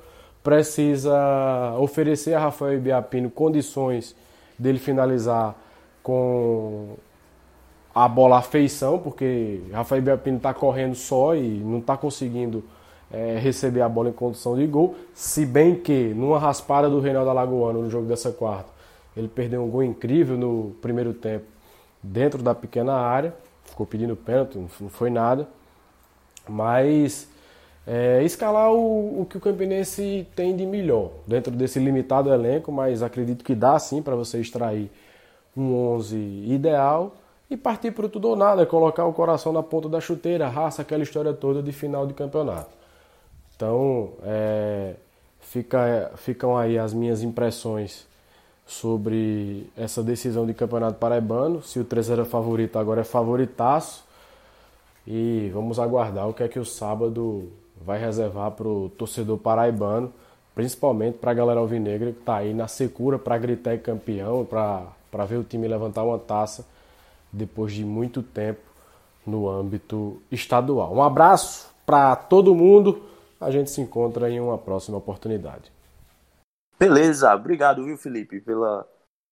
[0.45, 4.15] Precisa oferecer a Rafael Ibiapino condições
[4.59, 5.55] dele finalizar
[6.03, 6.97] com
[7.95, 12.63] a bola à feição, porque Rafael Ibiapino está correndo só e não está conseguindo
[13.11, 14.95] é, receber a bola em condição de gol.
[15.15, 18.69] Se bem que numa raspada do Reinaldo Alagoano no jogo dessa quarta,
[19.17, 21.45] ele perdeu um gol incrível no primeiro tempo
[22.03, 25.47] dentro da pequena área, ficou pedindo pênalti, não foi nada.
[26.47, 27.27] Mas
[27.87, 33.03] é, escalar o, o, que o Campinense tem de melhor dentro desse limitado elenco, mas
[33.03, 34.89] acredito que dá sim para você extrair
[35.55, 36.17] um 11
[36.47, 37.15] ideal
[37.49, 41.03] e partir para tudo ou nada, colocar o coração na ponta da chuteira, raça, aquela
[41.03, 42.71] história toda de final de campeonato.
[43.55, 44.95] Então, é,
[45.39, 48.07] fica, ficam aí as minhas impressões
[48.65, 51.61] sobre essa decisão de campeonato paraibano.
[51.61, 54.03] Se o 3 era favorito, agora é favoritaço.
[55.05, 57.47] E vamos aguardar o que é que o sábado
[57.85, 60.11] vai reservar para o torcedor paraibano,
[60.53, 65.37] principalmente para a galera alvinegra que está aí na secura para gritar campeão, para ver
[65.37, 66.65] o time levantar uma taça
[67.31, 68.61] depois de muito tempo
[69.25, 70.93] no âmbito estadual.
[70.93, 73.03] Um abraço para todo mundo.
[73.39, 75.71] A gente se encontra em uma próxima oportunidade.
[76.79, 78.87] Beleza, obrigado, viu, Felipe, pela,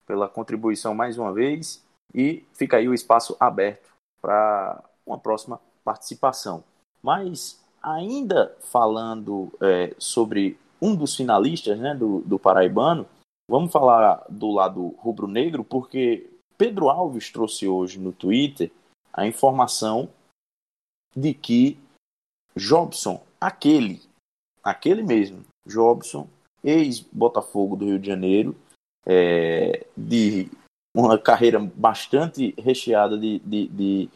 [0.06, 1.84] pela contribuição mais uma vez.
[2.13, 3.89] E fica aí o espaço aberto
[4.22, 6.63] para uma próxima participação.
[7.02, 13.06] Mas, ainda falando é, sobre um dos finalistas né, do, do Paraibano,
[13.50, 18.72] vamos falar do lado rubro-negro, porque Pedro Alves trouxe hoje no Twitter
[19.12, 20.10] a informação
[21.15, 21.78] de que
[22.56, 24.02] Jobson, aquele,
[24.63, 26.28] aquele mesmo, Jobson,
[26.63, 28.56] ex-Botafogo do Rio de Janeiro,
[29.06, 30.50] é, de
[30.96, 34.10] uma carreira bastante recheada de, de, de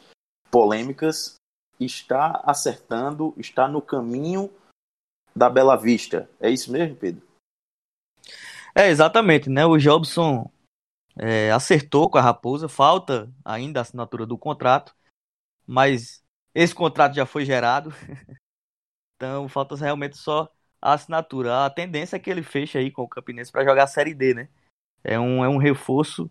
[0.50, 1.36] polêmicas,
[1.80, 4.52] está acertando, está no caminho
[5.36, 6.30] da Bela Vista.
[6.40, 7.26] É isso mesmo, Pedro?
[8.76, 9.66] É, exatamente, né?
[9.66, 10.50] O Jobson
[11.18, 14.96] é, acertou com a Raposa, falta ainda a assinatura do contrato,
[15.66, 17.92] mas esse contrato já foi gerado,
[19.16, 21.66] então falta realmente só a assinatura.
[21.66, 24.34] A tendência é que ele feche aí com o Campinense para jogar a Série D,
[24.34, 24.50] né?
[25.04, 26.30] É um, é um reforço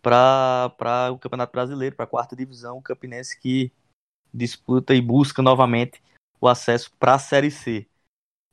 [0.00, 3.72] para o Campeonato Brasileiro, para a quarta divisão, o Campinense que
[4.32, 6.02] disputa e busca novamente
[6.40, 7.86] o acesso para a Série C.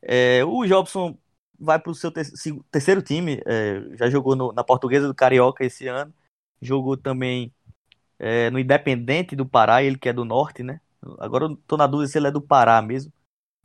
[0.02, 1.18] É, o Jobson
[1.60, 5.88] vai para o seu terceiro time, é, já jogou no, na Portuguesa do Carioca esse
[5.88, 6.14] ano,
[6.62, 7.54] jogou também
[8.18, 10.80] é, no Independente do Pará, ele que é do Norte, né?
[11.20, 13.12] Agora eu tô na dúvida se ele é do Pará mesmo,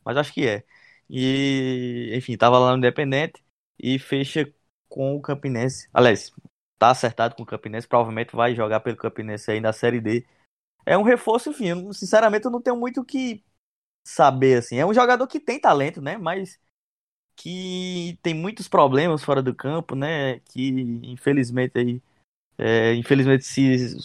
[0.03, 0.63] mas acho que é.
[1.09, 3.43] E, enfim, estava lá no Independente
[3.79, 4.51] e fecha
[4.89, 5.87] com o Campinense.
[5.93, 6.33] Aliás,
[6.79, 10.25] tá acertado com o Campinense, provavelmente vai jogar pelo Campinense aí na Série D.
[10.85, 13.43] É um reforço, enfim, sinceramente eu não tenho muito o que
[14.05, 14.77] saber, assim.
[14.77, 16.59] É um jogador que tem talento, né, mas
[17.35, 20.69] que tem muitos problemas fora do campo, né, que
[21.03, 22.01] infelizmente aí,
[22.57, 23.97] é, infelizmente se,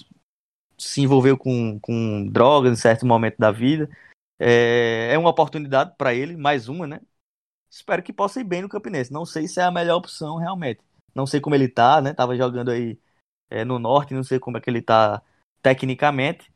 [0.78, 3.88] se envolveu com, com drogas em certo momento da vida.
[4.38, 7.00] É, é uma oportunidade para ele, mais uma, né?
[7.70, 9.12] Espero que possa ir bem no Campinense.
[9.12, 10.80] Não sei se é a melhor opção realmente.
[11.14, 12.14] Não sei como ele tá, né?
[12.14, 12.98] Tava jogando aí
[13.50, 15.22] é, no norte, não sei como é que ele tá
[15.62, 16.50] tecnicamente.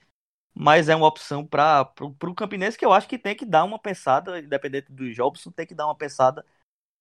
[0.54, 3.78] Mas é uma opção para o Campinense que eu acho que tem que dar uma
[3.78, 6.44] pensada, independente do Jobson, tem que dar uma pensada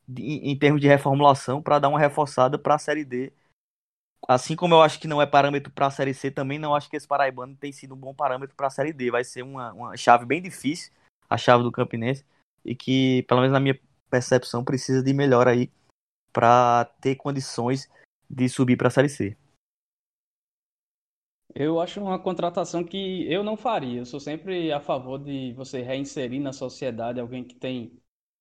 [0.08, 3.32] de, em termos de reformulação para dar uma reforçada para a Série D.
[4.28, 6.90] Assim como eu acho que não é parâmetro para a Série C, também não acho
[6.90, 9.12] que esse Paraibano tem sido um bom parâmetro para a Série D.
[9.12, 10.92] Vai ser uma, uma chave bem difícil,
[11.30, 12.26] a chave do Campinense,
[12.64, 13.78] e que, pelo menos na minha
[14.10, 15.72] percepção, precisa de melhor aí
[16.32, 17.90] para ter condições
[18.30, 19.38] de subir para a Série C.
[21.56, 24.00] Eu acho uma contratação que eu não faria.
[24.00, 28.00] Eu sou sempre a favor de você reinserir na sociedade alguém que tem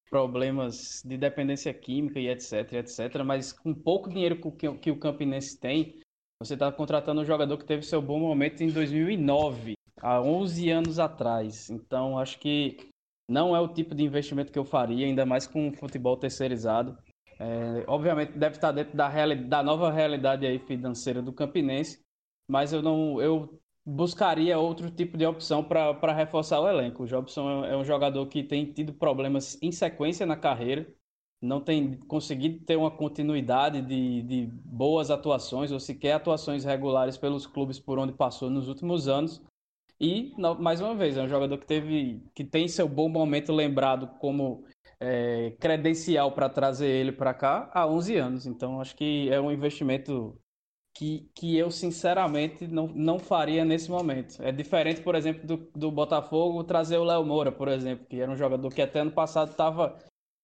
[0.09, 3.23] problemas de dependência química e etc, etc.
[3.25, 4.39] Mas com pouco dinheiro
[4.81, 5.99] que, o Campinense tem,
[6.39, 10.99] você está contratando um jogador que teve seu bom momento em 2009, há 11 anos
[10.99, 11.71] atrás.
[11.71, 12.77] Então, acho que
[13.29, 16.97] não é o tipo de investimento que eu faria, ainda mais com futebol terceirizado.
[17.39, 22.01] É, obviamente deve estar dentro da, da nova realidade aí financeira do Campinense,
[22.49, 27.03] mas eu não eu buscaria outro tipo de opção para reforçar o elenco.
[27.03, 30.87] O Jobson é, é um jogador que tem tido problemas em sequência na carreira,
[31.41, 37.47] não tem conseguido ter uma continuidade de, de boas atuações ou sequer atuações regulares pelos
[37.47, 39.43] clubes por onde passou nos últimos anos.
[40.01, 44.09] E, mais uma vez, é um jogador que teve que tem seu bom momento lembrado
[44.19, 44.65] como
[45.01, 48.47] é, credencial para trazer ele para cá há 11 anos.
[48.47, 50.37] Então, acho que é um investimento
[50.95, 54.43] que, que eu, sinceramente, não, não faria nesse momento.
[54.43, 58.31] É diferente, por exemplo, do, do Botafogo trazer o Léo Moura, por exemplo, que era
[58.31, 59.99] um jogador que até ano passado estava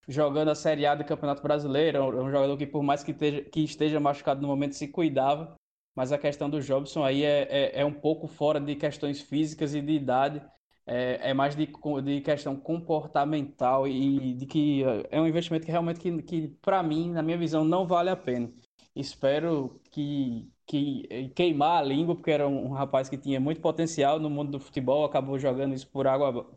[0.08, 1.98] jogando a Série A do Campeonato Brasileiro.
[1.98, 5.54] É um jogador que, por mais que esteja, que esteja machucado no momento, se cuidava.
[5.94, 9.74] Mas a questão do Jobson aí é, é, é um pouco fora de questões físicas
[9.74, 10.42] e de idade
[10.88, 11.66] é, é mais de,
[12.02, 17.12] de questão comportamental e de que é um investimento que realmente, que, que para mim,
[17.12, 18.50] na minha visão, não vale a pena.
[18.98, 24.18] Espero que, que queimar a língua, porque era um, um rapaz que tinha muito potencial
[24.18, 26.50] no mundo do futebol, acabou jogando isso por água,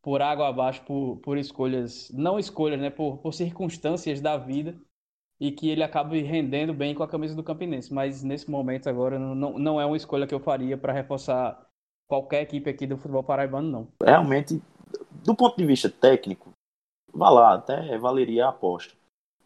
[0.00, 4.74] por água abaixo, por, por escolhas, não escolhas, né, por, por circunstâncias da vida,
[5.38, 7.92] e que ele acabe rendendo bem com a camisa do Campinense.
[7.92, 11.66] Mas nesse momento agora não, não é uma escolha que eu faria para reforçar
[12.08, 13.88] qualquer equipe aqui do futebol paraibano, não.
[14.02, 14.62] Realmente,
[15.24, 16.52] do ponto de vista técnico,
[17.12, 18.94] vá lá, até valeria a aposta.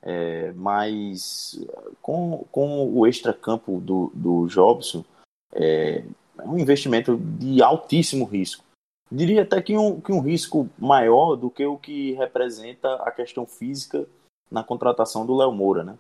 [0.09, 1.59] É, mas
[2.01, 5.05] com, com o extracampo do, do Jobson,
[5.53, 6.05] é,
[6.39, 8.65] é um investimento de altíssimo risco.
[9.11, 13.47] Diria até que um, que um risco maior do que o que representa a questão
[13.47, 14.07] física
[14.51, 15.99] na contratação do Léo Moura, né?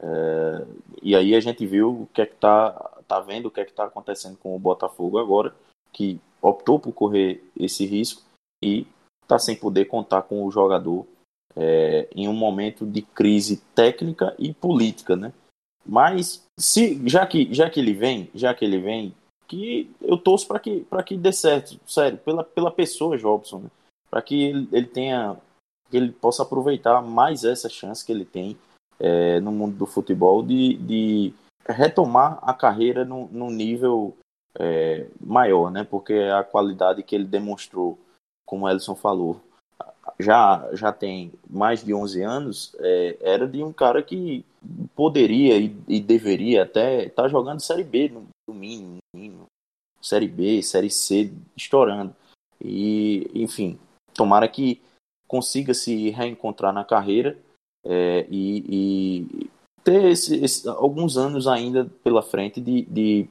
[0.00, 0.66] É,
[1.02, 2.72] e aí a gente viu o que é que tá,
[3.06, 5.54] tá vendo o que é que tá acontecendo com o Botafogo agora
[5.92, 8.22] que optou por correr esse risco
[8.62, 8.86] e
[9.22, 11.06] está sem poder contar com o jogador
[11.56, 15.32] é, em um momento de crise técnica e política, né?
[15.84, 19.14] Mas se já que já que ele vem, já que ele vem,
[19.46, 23.70] que eu torço para que para que dê certo, sério, pela pela pessoa Jobson, né?
[24.10, 25.36] para que ele, ele, tenha
[25.90, 28.56] que ele possa aproveitar mais essa chance que ele tem
[28.98, 31.34] é, no mundo do futebol de, de
[31.66, 34.16] retomar a carreira no, no nível
[34.58, 35.84] é, maior, né?
[35.84, 37.98] Porque a qualidade que ele demonstrou,
[38.46, 39.40] como o Ellison falou,
[40.20, 44.44] já, já tem mais de 11 anos, é, era de um cara que
[44.94, 49.46] poderia e, e deveria até estar tá jogando Série B, no, no mínimo, no mínimo,
[50.02, 52.14] Série B, Série C, estourando.
[52.60, 53.78] E, enfim,
[54.12, 54.80] tomara que
[55.28, 57.38] consiga se reencontrar na carreira
[57.84, 59.50] é, e, e
[59.84, 63.28] ter esse, esse, alguns anos ainda pela frente de, de,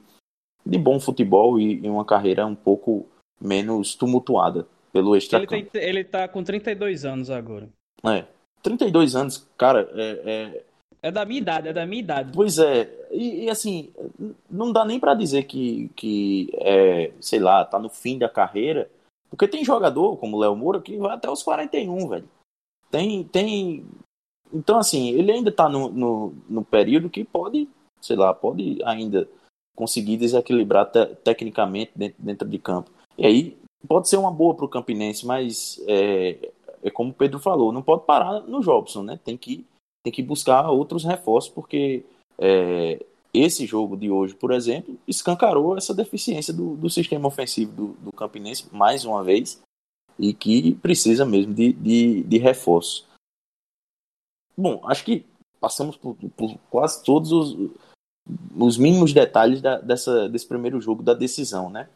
[0.66, 3.06] de bom futebol e, e, uma carreira um pouco
[3.42, 7.70] menos tumultuada pelo extra ele, tem, ele tá com 32 anos agora.
[8.06, 8.26] É.
[8.62, 10.64] 32 anos, cara, é, é...
[11.04, 12.32] é da minha idade, é da minha idade.
[12.34, 13.92] Pois é, e, e assim,
[14.50, 18.90] não dá nem para dizer que, que é, sei lá, tá no fim da carreira,
[19.30, 22.30] porque tem jogador como o Léo Moura que vai até os 41, velho.
[22.90, 23.86] Tem, tem.
[24.54, 27.68] Então, assim, ele ainda tá no, no, no período que pode,
[28.02, 29.28] sei lá, pode ainda
[29.76, 32.90] conseguir desequilibrar te, tecnicamente dentro, dentro de campo.
[33.18, 33.58] E aí,
[33.88, 36.52] pode ser uma boa para o Campinense, mas é,
[36.84, 39.20] é como o Pedro falou, não pode parar no Jobson, né?
[39.24, 39.66] Tem que,
[40.04, 42.06] tem que buscar outros reforços, porque
[42.38, 43.04] é,
[43.34, 48.12] esse jogo de hoje, por exemplo, escancarou essa deficiência do, do sistema ofensivo do, do
[48.12, 49.62] Campinense mais uma vez
[50.18, 53.06] e que precisa mesmo de, de, de reforço.
[54.58, 55.26] Bom, acho que
[55.60, 57.70] passamos por, por quase todos os,
[58.58, 61.88] os mínimos detalhes da, dessa, desse primeiro jogo da decisão, né?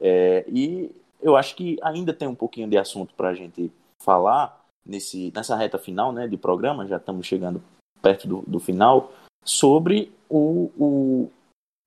[0.00, 0.90] É, e
[1.24, 5.56] eu acho que ainda tem um pouquinho de assunto para a gente falar nesse, nessa
[5.56, 7.62] reta final né, de programa, já estamos chegando
[8.02, 9.10] perto do, do final,
[9.42, 11.30] sobre o, o,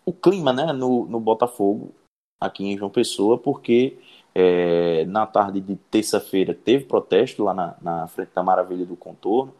[0.03, 1.93] o clima né, no, no Botafogo,
[2.41, 3.99] aqui em João Pessoa, porque
[4.33, 9.53] é, na tarde de terça-feira teve protesto lá na, na frente da Maravilha do Contorno.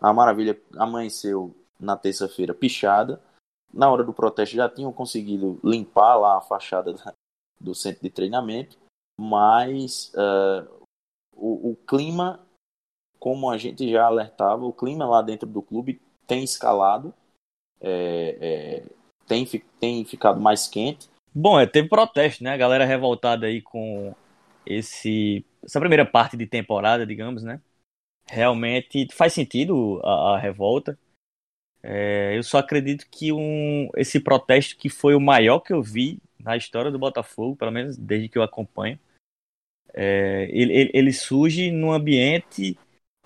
[0.00, 3.20] A Maravilha amanheceu na terça-feira pichada.
[3.72, 6.94] Na hora do protesto já tinham conseguido limpar lá a fachada
[7.60, 8.78] do centro de treinamento
[9.18, 10.86] mas uh,
[11.34, 12.46] o, o, clima,
[13.18, 17.12] como a gente já alertava, o clima lá dentro do clube tem escalado,
[17.80, 18.86] é, é,
[19.26, 19.44] tem,
[19.80, 21.08] tem ficado mais quente.
[21.34, 22.52] Bom, é, teve protesto, né?
[22.52, 24.14] A galera revoltada aí com
[24.64, 27.60] esse, essa primeira parte de temporada, digamos, né?
[28.26, 30.98] Realmente faz sentido a, a revolta.
[31.82, 36.20] É, eu só acredito que um, esse protesto que foi o maior que eu vi
[36.38, 38.98] na história do Botafogo, pelo menos desde que eu acompanho,
[39.94, 42.78] é, ele, ele, surge num ambiente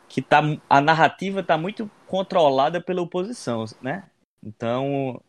[0.09, 4.05] que tá, a narrativa está muito controlada pela oposição, né?
[4.45, 5.21] Então,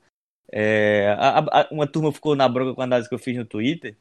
[0.52, 3.46] é, a, a, uma turma ficou na bronca com a análise que eu fiz no
[3.46, 3.96] Twitter,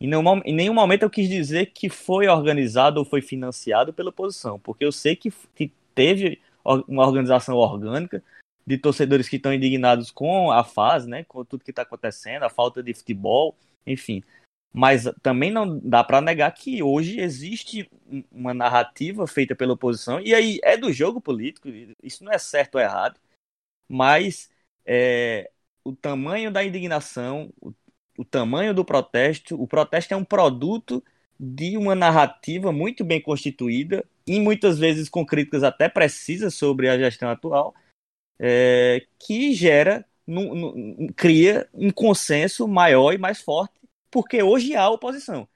[0.00, 4.58] e em nenhum momento eu quis dizer que foi organizado ou foi financiado pela oposição,
[4.58, 8.22] porque eu sei que, que teve uma organização orgânica
[8.66, 12.50] de torcedores que estão indignados com a fase, né, com tudo que está acontecendo, a
[12.50, 13.56] falta de futebol,
[13.86, 14.24] enfim.
[14.72, 17.90] Mas também não dá para negar que hoje existe
[18.30, 21.68] uma narrativa feita pela oposição, e aí é do jogo político,
[22.02, 23.20] isso não é certo ou errado,
[23.88, 24.50] mas
[24.86, 25.50] é,
[25.84, 27.72] o tamanho da indignação, o,
[28.18, 31.04] o tamanho do protesto, o protesto é um produto
[31.38, 36.96] de uma narrativa muito bem constituída, e muitas vezes com críticas até precisas sobre a
[36.96, 37.74] gestão atual,
[38.38, 40.06] é, que gera,
[41.16, 43.81] cria um consenso maior e mais forte
[44.12, 45.48] porque hoje há oposição.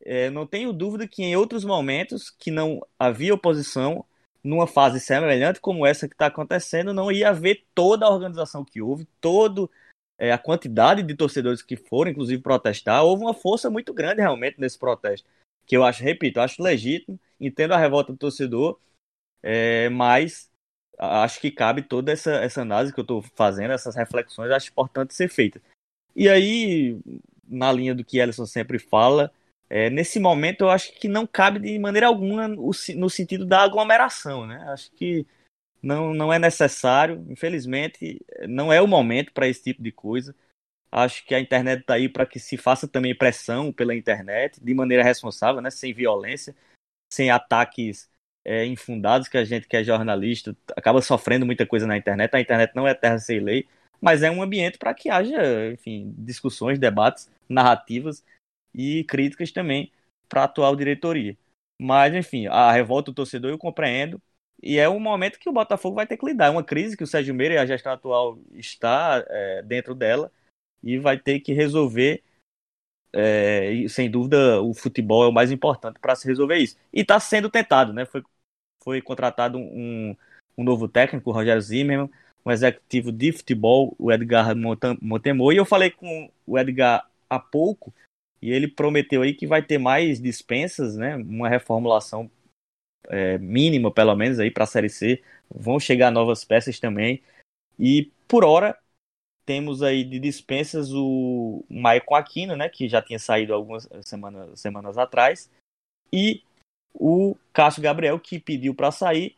[0.00, 4.04] É, não tenho dúvida que em outros momentos que não havia oposição,
[4.42, 8.80] numa fase semelhante como essa que está acontecendo, não ia haver toda a organização que
[8.80, 9.68] houve, toda
[10.16, 13.04] é, a quantidade de torcedores que foram, inclusive, protestar.
[13.04, 15.28] Houve uma força muito grande realmente nesse protesto,
[15.66, 18.78] que eu acho, repito, acho legítimo, entendo a revolta do torcedor,
[19.42, 20.48] é, mas
[20.98, 25.14] acho que cabe toda essa, essa análise que eu estou fazendo, essas reflexões, acho importante
[25.14, 25.60] ser feita.
[26.14, 26.98] E aí,
[27.48, 29.32] na linha do que Ellison sempre fala,
[29.68, 33.62] é, nesse momento eu acho que não cabe de maneira alguma no, no sentido da
[33.62, 34.64] aglomeração, né?
[34.68, 35.26] Acho que
[35.82, 40.34] não, não é necessário, infelizmente, não é o momento para esse tipo de coisa.
[40.90, 44.74] Acho que a internet está aí para que se faça também pressão pela internet, de
[44.74, 45.70] maneira responsável, né?
[45.70, 46.54] sem violência,
[47.12, 48.08] sem ataques
[48.44, 52.34] é, infundados, que a gente que é jornalista acaba sofrendo muita coisa na internet.
[52.34, 53.68] A internet não é terra sem lei,
[54.00, 58.24] mas é um ambiente para que haja, enfim, discussões, debates, narrativas
[58.74, 59.90] e críticas também
[60.28, 61.36] para a atual diretoria.
[61.80, 64.20] Mas, enfim, a revolta do torcedor eu compreendo.
[64.62, 66.46] E é um momento que o Botafogo vai ter que lidar.
[66.46, 70.32] É uma crise que o Sérgio Meira e a gestão atual está é, dentro dela
[70.82, 72.22] e vai ter que resolver.
[73.12, 76.76] É, e, sem dúvida, o futebol é o mais importante para se resolver isso.
[76.92, 78.04] E está sendo tentado, né?
[78.06, 78.22] Foi,
[78.82, 80.16] foi contratado um,
[80.56, 82.10] um novo técnico, o Rogério Zimmermann,
[82.50, 84.54] executivo de futebol, o Edgar
[85.00, 87.92] Montemor, e eu falei com o Edgar há pouco,
[88.40, 91.16] e ele prometeu aí que vai ter mais dispensas, né?
[91.16, 92.30] Uma reformulação
[93.08, 95.22] é, mínima, pelo menos, aí para a Série C.
[95.50, 97.22] Vão chegar novas peças também.
[97.78, 98.78] E por hora
[99.44, 102.68] temos aí de dispensas o Maicon Aquino, né?
[102.68, 105.50] Que já tinha saído algumas semanas, semanas atrás.
[106.12, 106.42] E
[106.92, 109.36] o Cássio Gabriel, que pediu para sair,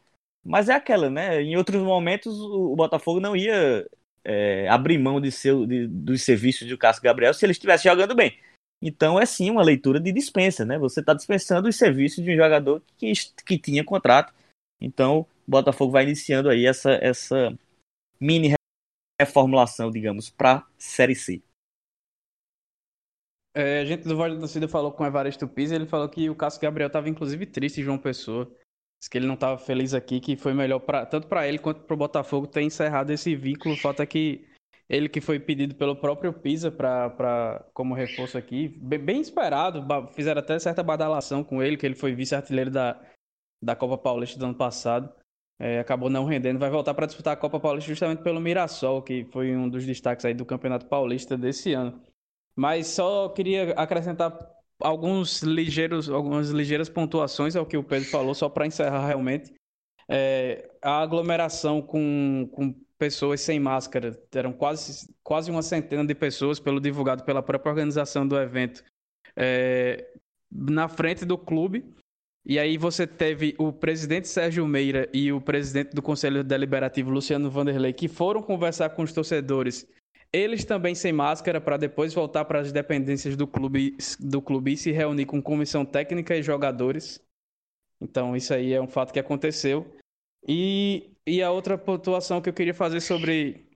[0.49, 1.43] Mas é aquela, né?
[1.43, 3.87] Em outros momentos o Botafogo não ia
[4.25, 8.15] é, abrir mão de seu, de, dos serviços de Cássio Gabriel se ele estivesse jogando
[8.15, 8.39] bem.
[8.81, 10.79] Então é sim uma leitura de dispensa, né?
[10.79, 13.13] Você está dispensando os serviços de um jogador que,
[13.45, 14.33] que tinha contrato.
[14.81, 17.53] Então o Botafogo vai iniciando aí essa, essa
[18.19, 18.55] mini
[19.21, 21.43] reformulação, digamos, para Série C.
[23.55, 26.31] É, a gente do Voz da Torcida falou com o Evaristo Pisa ele falou que
[26.31, 28.51] o Cássio Gabriel estava inclusive triste, João Pessoa.
[28.99, 31.83] Disse que ele não estava feliz aqui, que foi melhor pra, tanto para ele quanto
[31.83, 33.77] para o Botafogo ter encerrado esse vínculo.
[33.77, 34.45] Falta que
[34.89, 40.41] ele que foi pedido pelo próprio Pisa para como reforço aqui, bem, bem, esperado, fizeram
[40.41, 42.99] até certa badalação com ele, que ele foi vice-artilheiro da,
[43.63, 45.13] da Copa Paulista do ano passado.
[45.61, 49.25] É, acabou não rendendo, vai voltar para disputar a Copa Paulista justamente pelo Mirassol, que
[49.33, 52.01] foi um dos destaques aí do Campeonato Paulista desse ano.
[52.57, 54.31] Mas só queria acrescentar
[54.81, 59.53] alguns ligeiros, algumas ligeiras pontuações ao que o Pedro falou, só para encerrar realmente.
[60.09, 64.19] É, a aglomeração com, com pessoas sem máscara.
[64.35, 68.83] Eram quase, quase uma centena de pessoas, pelo divulgado pela própria organização do evento,
[69.37, 70.07] é,
[70.51, 71.85] na frente do clube.
[72.45, 77.51] E aí você teve o presidente Sérgio Meira e o presidente do Conselho Deliberativo, Luciano
[77.51, 79.87] Vanderlei, que foram conversar com os torcedores.
[80.33, 84.77] Eles também sem máscara para depois voltar para as dependências do clube, do clube e
[84.77, 87.21] se reunir com comissão técnica e jogadores.
[88.01, 89.91] Então isso aí é um fato que aconteceu.
[90.47, 93.67] E, e a outra pontuação que eu queria fazer sobre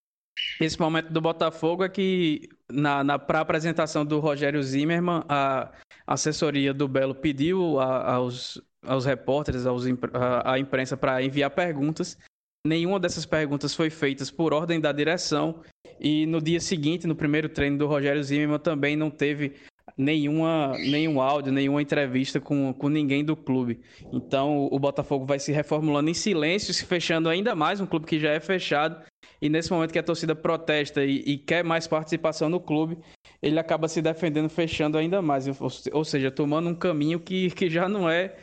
[0.61, 5.73] esse momento do Botafogo é que na, na para a apresentação do Rogério Zimmermann, a
[6.07, 12.19] assessoria do Belo pediu a, aos, aos repórteres, aos, a, a imprensa para enviar perguntas.
[12.67, 15.63] Nenhuma dessas perguntas foi feita por ordem da direção
[16.01, 19.53] e no dia seguinte, no primeiro treino do Rogério Zimmermann, também não teve
[19.97, 23.81] nenhuma, nenhum áudio, nenhuma entrevista com, com ninguém do clube.
[24.13, 28.19] Então o Botafogo vai se reformulando em silêncio, se fechando ainda mais, um clube que
[28.19, 29.03] já é fechado.
[29.41, 32.99] E nesse momento que a torcida protesta e, e quer mais participação no clube,
[33.43, 35.47] ele acaba se defendendo, fechando ainda mais.
[35.93, 38.37] Ou, seja, tomando um caminho que, que já não é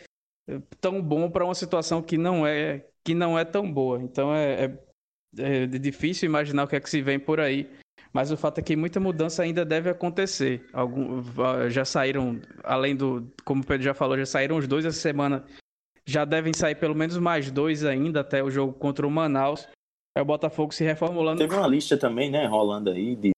[0.82, 4.02] tão bom para uma situação que não é que não é tão boa.
[4.02, 4.80] Então é, é,
[5.38, 7.70] é difícil imaginar o que é que se vem por aí
[8.12, 10.66] mas o fato é que muita mudança ainda deve acontecer.
[10.74, 11.22] Algum,
[11.70, 15.46] já saíram, além do, como o Pedro já falou, já saíram os dois essa semana.
[16.06, 19.68] Já devem sair pelo menos mais dois ainda até o jogo contra o Manaus.
[20.18, 21.38] É o Botafogo se reformulando.
[21.38, 23.32] Teve uma lista também, né, rolando aí de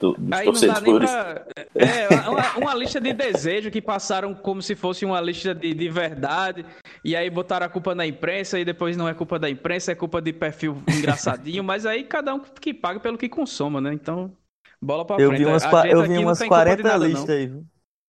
[0.00, 1.10] do, dos Aí torcedores.
[1.10, 1.46] Pra...
[1.74, 5.88] É, uma, uma, lista de desejo que passaram como se fosse uma lista de, de
[5.90, 6.64] verdade.
[7.04, 9.94] E aí botaram a culpa na imprensa e depois não é culpa da imprensa, é
[9.94, 11.62] culpa de perfil engraçadinho.
[11.62, 13.92] mas aí cada um que paga pelo que consoma, né?
[13.92, 14.32] Então,
[14.80, 15.40] bola pra eu frente.
[15.40, 17.64] Vi umas, eu vi umas 40 listas aí, viu?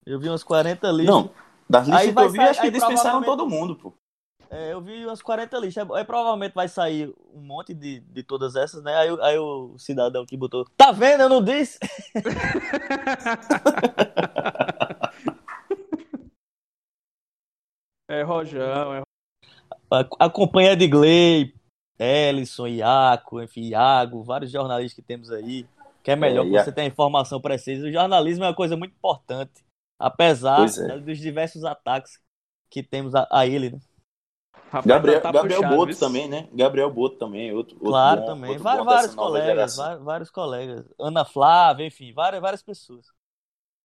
[0.06, 1.16] Eu vi umas 40 listas.
[1.16, 1.32] Não,
[1.70, 3.94] das listas aí que eu vi, acho que dispensaram todo mundo, pô.
[4.54, 5.90] É, eu vi umas 40 listas.
[5.92, 8.94] Aí provavelmente vai sair um monte de, de todas essas, né?
[8.94, 10.66] Aí, aí o cidadão que botou.
[10.76, 11.22] Tá vendo?
[11.22, 11.80] Eu não disse?
[18.10, 19.04] é Rojão, é.
[20.20, 21.56] Acompanha de Gley,
[21.98, 25.66] Ellison, Iaco, enfim, Iago, vários jornalistas que temos aí.
[26.04, 27.88] Que é melhor é, que você tenha informação precisa.
[27.88, 29.64] O jornalismo é uma coisa muito importante.
[29.98, 31.00] Apesar é.
[31.00, 32.20] dos diversos ataques
[32.70, 33.80] que temos a, a ele, né?
[34.72, 36.48] Rapaz, Gabriel, tá Gabriel puxado, Boto também, né?
[36.54, 38.58] Gabriel Boto também, outro, outro Claro, bom, também.
[38.58, 40.86] Vários, vários colegas, vários, vários, colegas.
[40.98, 43.08] Ana Flávia, enfim, várias, várias pessoas.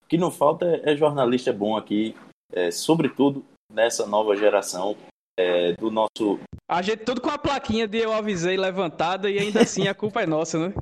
[0.05, 2.14] O que não falta é, é jornalista bom aqui,
[2.53, 4.97] é, sobretudo nessa nova geração
[5.37, 6.39] é, do nosso.
[6.70, 10.22] A gente tudo com a plaquinha de eu avisei levantada e ainda assim a culpa
[10.22, 10.74] é nossa, né?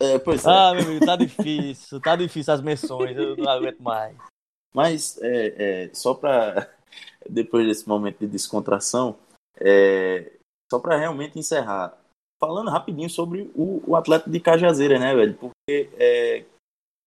[0.00, 0.48] É, pois é.
[0.48, 4.16] Ah, meu amigo, tá difícil, tá difícil as menções, eu não aguento mais.
[4.72, 6.70] Mas, é, é só para
[7.28, 9.18] depois desse momento de descontração,
[9.60, 10.32] é,
[10.70, 11.96] só para realmente encerrar,
[12.40, 15.34] falando rapidinho sobre o, o atleta de Cajazeira, né, velho?
[15.34, 16.44] Porque é,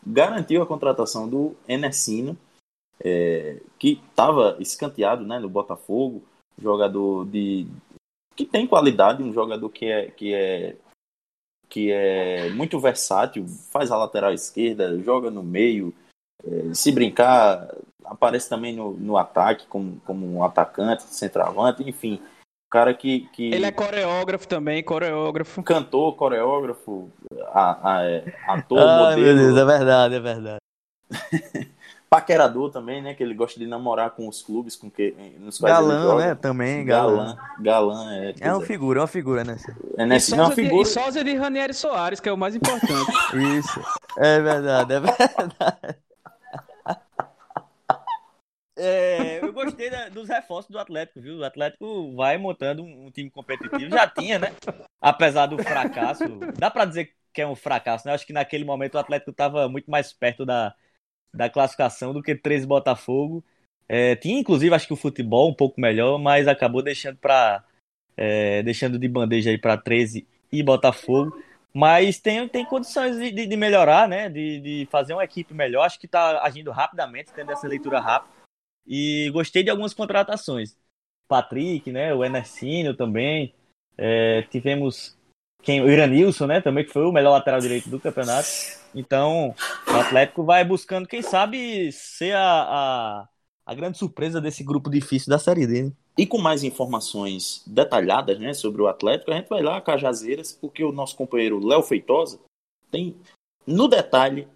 [0.06, 2.38] garantiu a contratação do Enesino,
[3.00, 6.24] é, que estava escanteado né, no Botafogo,
[6.58, 7.68] jogador de
[8.36, 10.78] que tem qualidade, um jogador que é, que é
[11.68, 15.94] que é muito versátil, faz a lateral esquerda, joga no meio,
[16.44, 17.76] é, se brincar,
[18.06, 22.22] aparece também no, no ataque como, como um atacante, centroavante, enfim
[22.76, 23.54] cara que, que.
[23.54, 25.64] Ele é coreógrafo também, coreógrafo.
[25.64, 27.10] Cantor, coreógrafo,
[27.54, 29.22] a, a, é, ator, ah, modelo.
[29.22, 30.58] Meu Deus, é verdade, é verdade.
[32.10, 33.14] Paquerador também, né?
[33.14, 36.36] Que ele gosta de namorar com os clubes com que, nos quais Galã, né?
[36.36, 37.38] Também, galã.
[37.60, 38.36] Galã, é.
[38.42, 39.58] É uma figura, é uma figura, né?
[39.98, 40.18] É, né?
[40.18, 40.84] E, é uma figura...
[40.84, 43.12] de, e sósia de Ranieri Soares, que é o mais importante.
[43.58, 43.82] Isso.
[44.18, 45.98] É verdade, é verdade.
[48.78, 51.38] É, eu gostei da, dos reforços do Atlético, viu?
[51.38, 53.90] O Atlético vai montando um, um, time competitivo.
[53.90, 54.54] Já tinha, né?
[55.00, 56.24] Apesar do fracasso.
[56.58, 58.14] Dá para dizer que é um fracasso, né?
[58.14, 60.76] Acho que naquele momento o Atlético estava muito mais perto da,
[61.34, 63.44] da classificação do que 13 Botafogo.
[63.88, 67.64] É, tinha, inclusive, acho que o futebol um pouco melhor, mas acabou deixando para
[68.18, 71.42] é, deixando de bandeja aí para 13 e Botafogo.
[71.74, 74.30] Mas tem, tem condições de, de melhorar, né?
[74.30, 75.86] De, de fazer uma equipe melhor.
[75.86, 78.35] Acho que está agindo rapidamente, tendo essa leitura rápida.
[78.86, 80.78] E gostei de algumas contratações.
[81.28, 82.14] Patrick, né?
[82.14, 83.54] O Enercínio também.
[83.98, 85.18] É, tivemos
[85.64, 86.62] quem, o Iranilson, né?
[86.62, 88.48] Também que foi o melhor lateral direito do campeonato.
[88.94, 89.54] Então,
[89.88, 93.30] o Atlético vai buscando, quem sabe, ser a, a,
[93.66, 95.84] a grande surpresa desse grupo difícil da Série D.
[95.84, 95.92] Né?
[96.18, 100.54] E com mais informações detalhadas né, sobre o Atlético, a gente vai lá a Cajazeiras,
[100.54, 102.40] porque o nosso companheiro Léo Feitosa
[102.90, 103.18] tem
[103.68, 104.48] no detalhe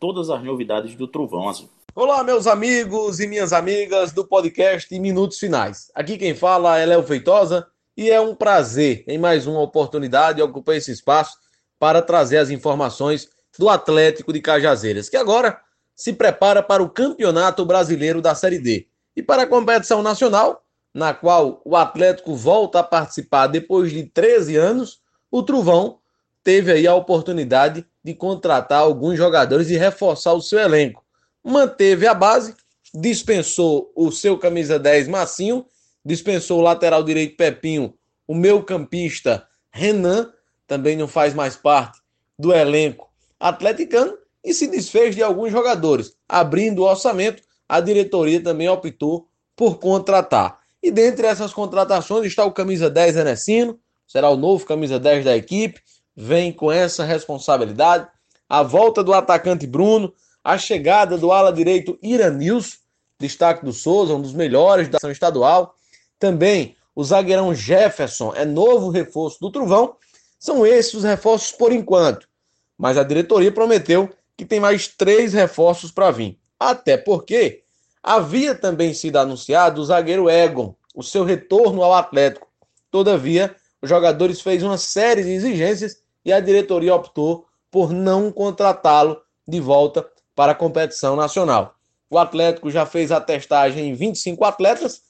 [0.00, 1.68] todas as novidades do Trovão Azul.
[1.96, 5.92] Olá, meus amigos e minhas amigas do podcast Minutos Finais.
[5.94, 10.74] Aqui quem fala é Léo Feitosa e é um prazer, em mais uma oportunidade, ocupar
[10.74, 11.38] esse espaço
[11.78, 15.60] para trazer as informações do Atlético de Cajazeiras, que agora
[15.94, 21.14] se prepara para o Campeonato Brasileiro da Série D e para a competição nacional, na
[21.14, 25.00] qual o Atlético volta a participar depois de 13 anos.
[25.30, 26.00] O Truvão
[26.42, 31.03] teve aí a oportunidade de contratar alguns jogadores e reforçar o seu elenco.
[31.44, 32.54] Manteve a base,
[32.94, 35.66] dispensou o seu camisa 10 Massinho
[36.04, 37.94] dispensou o lateral direito Pepinho,
[38.28, 40.30] o meu campista Renan,
[40.66, 42.00] também não faz mais parte
[42.38, 46.14] do elenco atleticano, e se desfez de alguns jogadores.
[46.28, 49.26] Abrindo o orçamento, a diretoria também optou
[49.56, 50.58] por contratar.
[50.82, 55.34] E dentre essas contratações está o camisa 10 Enesino, será o novo camisa 10 da
[55.34, 55.80] equipe,
[56.14, 58.06] vem com essa responsabilidade.
[58.46, 60.12] A volta do atacante Bruno,
[60.44, 62.80] a chegada do ala direito Iranils,
[63.18, 65.74] destaque do Souza, um dos melhores da ação estadual.
[66.18, 69.96] Também o zagueirão Jefferson é novo reforço do Truvão.
[70.38, 72.28] São esses os reforços por enquanto.
[72.76, 76.38] Mas a diretoria prometeu que tem mais três reforços para vir.
[76.60, 77.62] Até porque
[78.02, 82.46] havia também sido anunciado o zagueiro Egon, o seu retorno ao Atlético.
[82.90, 89.20] Todavia, os jogadores fez uma série de exigências e a diretoria optou por não contratá-lo
[89.46, 91.74] de volta para a competição nacional.
[92.10, 95.02] O Atlético já fez a testagem em 25 atletas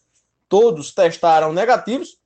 [0.54, 2.16] todos testaram negativos,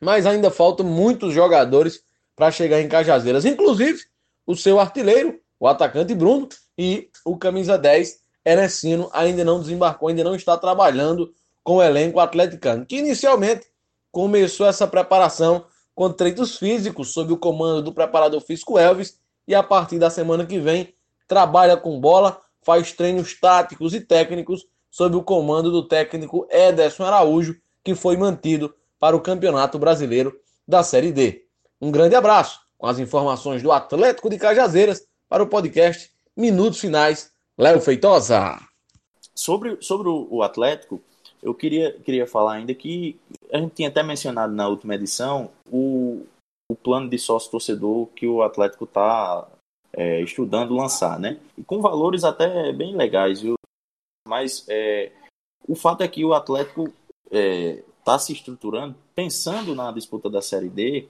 [0.00, 2.02] mas ainda faltam muitos jogadores
[2.34, 4.00] para chegar em Cajazeiras, inclusive
[4.44, 10.24] o seu artilheiro, o atacante Bruno, e o camisa 10, Erecino, ainda não desembarcou, ainda
[10.24, 11.32] não está trabalhando
[11.62, 13.66] com o elenco atleticano, que inicialmente
[14.10, 19.62] começou essa preparação com treinos físicos sob o comando do preparador físico Elvis, e a
[19.62, 20.92] partir da semana que vem
[21.28, 27.56] trabalha com bola, faz treinos táticos e técnicos sob o comando do técnico Ederson Araújo,
[27.84, 30.34] que foi mantido para o Campeonato Brasileiro
[30.66, 31.44] da Série D.
[31.80, 37.30] Um grande abraço com as informações do Atlético de Cajazeiras para o podcast Minutos Finais.
[37.58, 38.56] Léo Feitosa.
[39.34, 41.02] Sobre, sobre o Atlético,
[41.42, 43.18] eu queria, queria falar ainda que
[43.52, 46.24] a gente tinha até mencionado na última edição o,
[46.70, 49.48] o plano de sócio-torcedor que o Atlético está
[49.92, 51.38] é, estudando lançar, né?
[51.56, 53.54] E com valores até bem legais, viu?
[54.26, 55.12] Mas é,
[55.66, 56.92] o fato é que o Atlético
[57.24, 61.08] está é, tá se estruturando pensando na disputa da Série D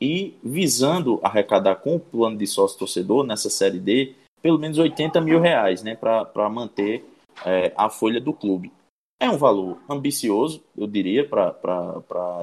[0.00, 5.20] e visando arrecadar com o plano de sócio torcedor nessa Série D pelo menos 80
[5.20, 7.04] mil reais né, para manter
[7.44, 8.72] é, a folha do clube.
[9.20, 12.40] É um valor ambicioso, eu diria, para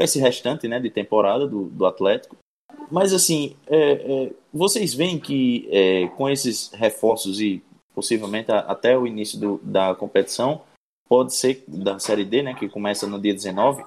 [0.00, 2.36] esse restante né, de temporada do, do Atlético.
[2.90, 7.62] Mas, assim, é, é, vocês veem que é, com esses reforços e
[7.94, 10.62] possivelmente até o início do, da competição,
[11.08, 13.84] pode ser da Série D, né, que começa no dia 19,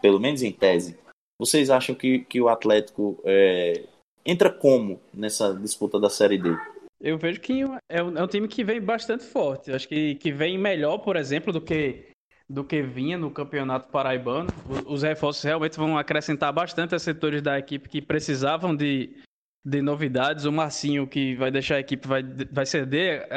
[0.00, 0.98] pelo menos em tese.
[1.38, 3.84] Vocês acham que, que o Atlético é,
[4.24, 6.56] entra como nessa disputa da Série D?
[7.00, 9.72] Eu vejo que é um, é um time que vem bastante forte.
[9.72, 12.10] Acho que, que vem melhor, por exemplo, do que
[12.50, 14.48] do que vinha no Campeonato Paraibano.
[14.84, 19.16] Os reforços realmente vão acrescentar bastante a setores da equipe que precisavam de,
[19.64, 20.44] de novidades.
[20.44, 23.28] O Marcinho, que vai deixar a equipe, vai, vai ceder,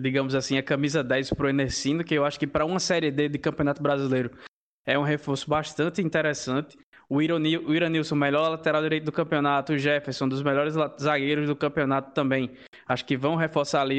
[0.00, 3.10] digamos assim, a camisa 10 para o Enesino, que eu acho que para uma Série
[3.10, 4.30] D de Campeonato Brasileiro
[4.86, 6.78] é um reforço bastante interessante.
[7.08, 9.74] O Iranilson, melhor lateral direito do campeonato.
[9.74, 12.50] O Jefferson, dos melhores zagueiros do campeonato também.
[12.88, 13.98] Acho que vão reforçar ali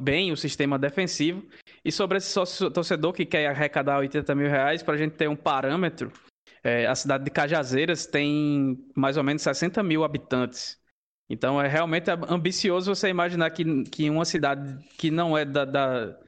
[0.00, 1.42] bem o sistema defensivo.
[1.84, 5.28] E sobre esse sócio torcedor que quer arrecadar 80 mil reais, para a gente ter
[5.28, 6.12] um parâmetro,
[6.62, 10.78] é, a cidade de Cajazeiras tem mais ou menos 60 mil habitantes.
[11.30, 16.18] Então é realmente ambicioso você imaginar que, que uma cidade que não é da, da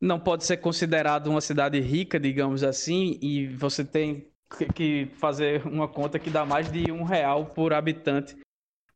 [0.00, 4.28] não pode ser considerado uma cidade rica, digamos assim, e você tem
[4.74, 8.36] que fazer uma conta que dá mais de um real por habitante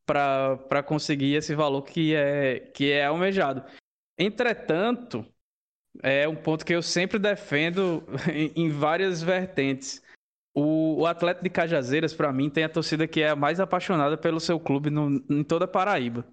[0.05, 3.65] para conseguir esse valor que é, que é almejado.
[4.19, 5.25] Entretanto,
[6.03, 8.03] é um ponto que eu sempre defendo
[8.55, 10.03] em, várias vertentes.
[10.55, 14.17] O, o Atlético de Cajazeiras, para mim, tem a torcida que é a mais apaixonada
[14.17, 16.27] pelo seu clube no, em toda a Paraíba.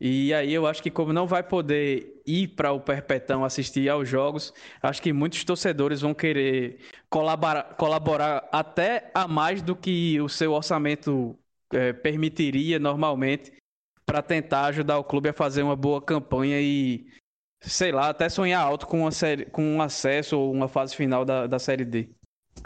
[0.00, 4.08] E aí eu acho que como não vai poder ir para o Perpetão assistir aos
[4.08, 4.52] jogos,
[4.82, 6.80] acho que muitos torcedores vão querer
[7.10, 11.38] colaborar, colaborar até a mais do que o seu orçamento
[11.70, 13.52] é, permitiria normalmente
[14.06, 17.06] para tentar ajudar o clube a fazer uma boa campanha e,
[17.60, 21.24] sei lá, até sonhar alto com, uma série, com um acesso ou uma fase final
[21.24, 22.08] da, da Série D.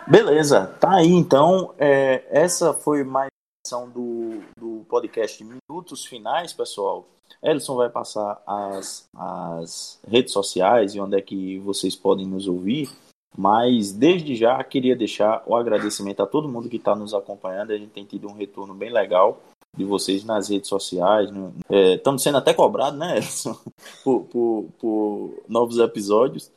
[0.07, 1.74] Beleza, tá aí então.
[1.78, 3.28] É, essa foi mais
[3.72, 7.09] uma do, do podcast Minutos Finais, pessoal.
[7.42, 12.90] Elson vai passar as, as redes sociais e onde é que vocês podem nos ouvir.
[13.36, 17.72] Mas desde já queria deixar o agradecimento a todo mundo que está nos acompanhando.
[17.72, 19.42] A gente tem tido um retorno bem legal
[19.77, 21.31] de vocês nas redes sociais.
[21.68, 23.59] É, estamos sendo até cobrados, né, Elson?
[24.03, 26.51] Por, por, por novos episódios.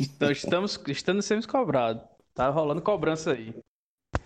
[0.00, 2.02] Então, estamos, estamos sendo cobrados.
[2.34, 3.54] Tá rolando cobrança aí.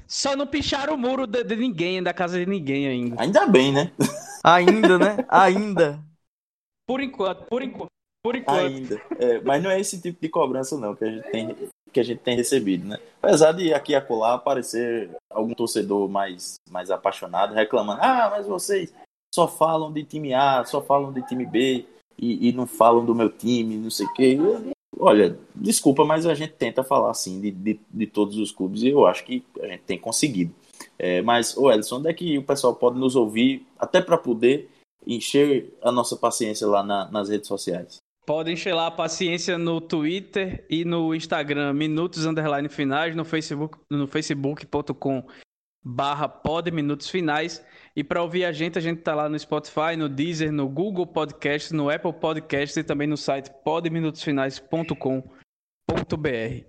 [0.07, 3.21] Só não picharam o muro de, de, ninguém, da casa de ninguém ainda.
[3.21, 3.93] Ainda bem, né?
[4.43, 5.17] Ainda, né?
[5.29, 6.03] Ainda.
[6.87, 7.91] Por enquanto, por enquanto.
[8.23, 8.59] Por enquanto.
[8.59, 9.03] Ainda.
[9.19, 11.55] É, mas não é esse tipo de cobrança, não, que a gente tem,
[11.93, 12.99] que a gente tem recebido, né?
[13.23, 18.93] Apesar de aqui e acolá aparecer algum torcedor mais, mais apaixonado reclamando: ah, mas vocês
[19.35, 21.85] só falam de time A, só falam de time B
[22.19, 24.39] e, e não falam do meu time, não sei o quê.
[24.99, 28.89] Olha, desculpa, mas a gente tenta falar assim de, de, de todos os clubes e
[28.89, 30.53] eu acho que a gente tem conseguido.
[30.99, 34.69] É, mas, ô Edson, onde é que o pessoal pode nos ouvir, até para poder
[35.07, 37.99] encher a nossa paciência lá na, nas redes sociais?
[38.29, 43.79] Pode encher lá a paciência no Twitter e no Instagram, minutos underline finais, no Facebook,
[43.91, 45.27] no facebook.com
[45.83, 46.31] barra
[46.71, 47.65] minutos finais.
[47.97, 51.07] E para ouvir a gente, a gente tá lá no Spotify, no Deezer, no Google
[51.07, 56.65] Podcasts, no Apple Podcasts e também no site podminutosfinais.com.br.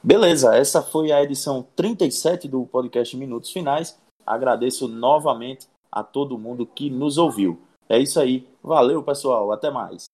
[0.00, 4.00] Beleza, essa foi a edição 37 do podcast Minutos Finais.
[4.24, 7.60] Agradeço novamente a todo mundo que nos ouviu.
[7.90, 8.46] É isso aí.
[8.62, 9.50] Valeu, pessoal.
[9.50, 10.08] Até mais.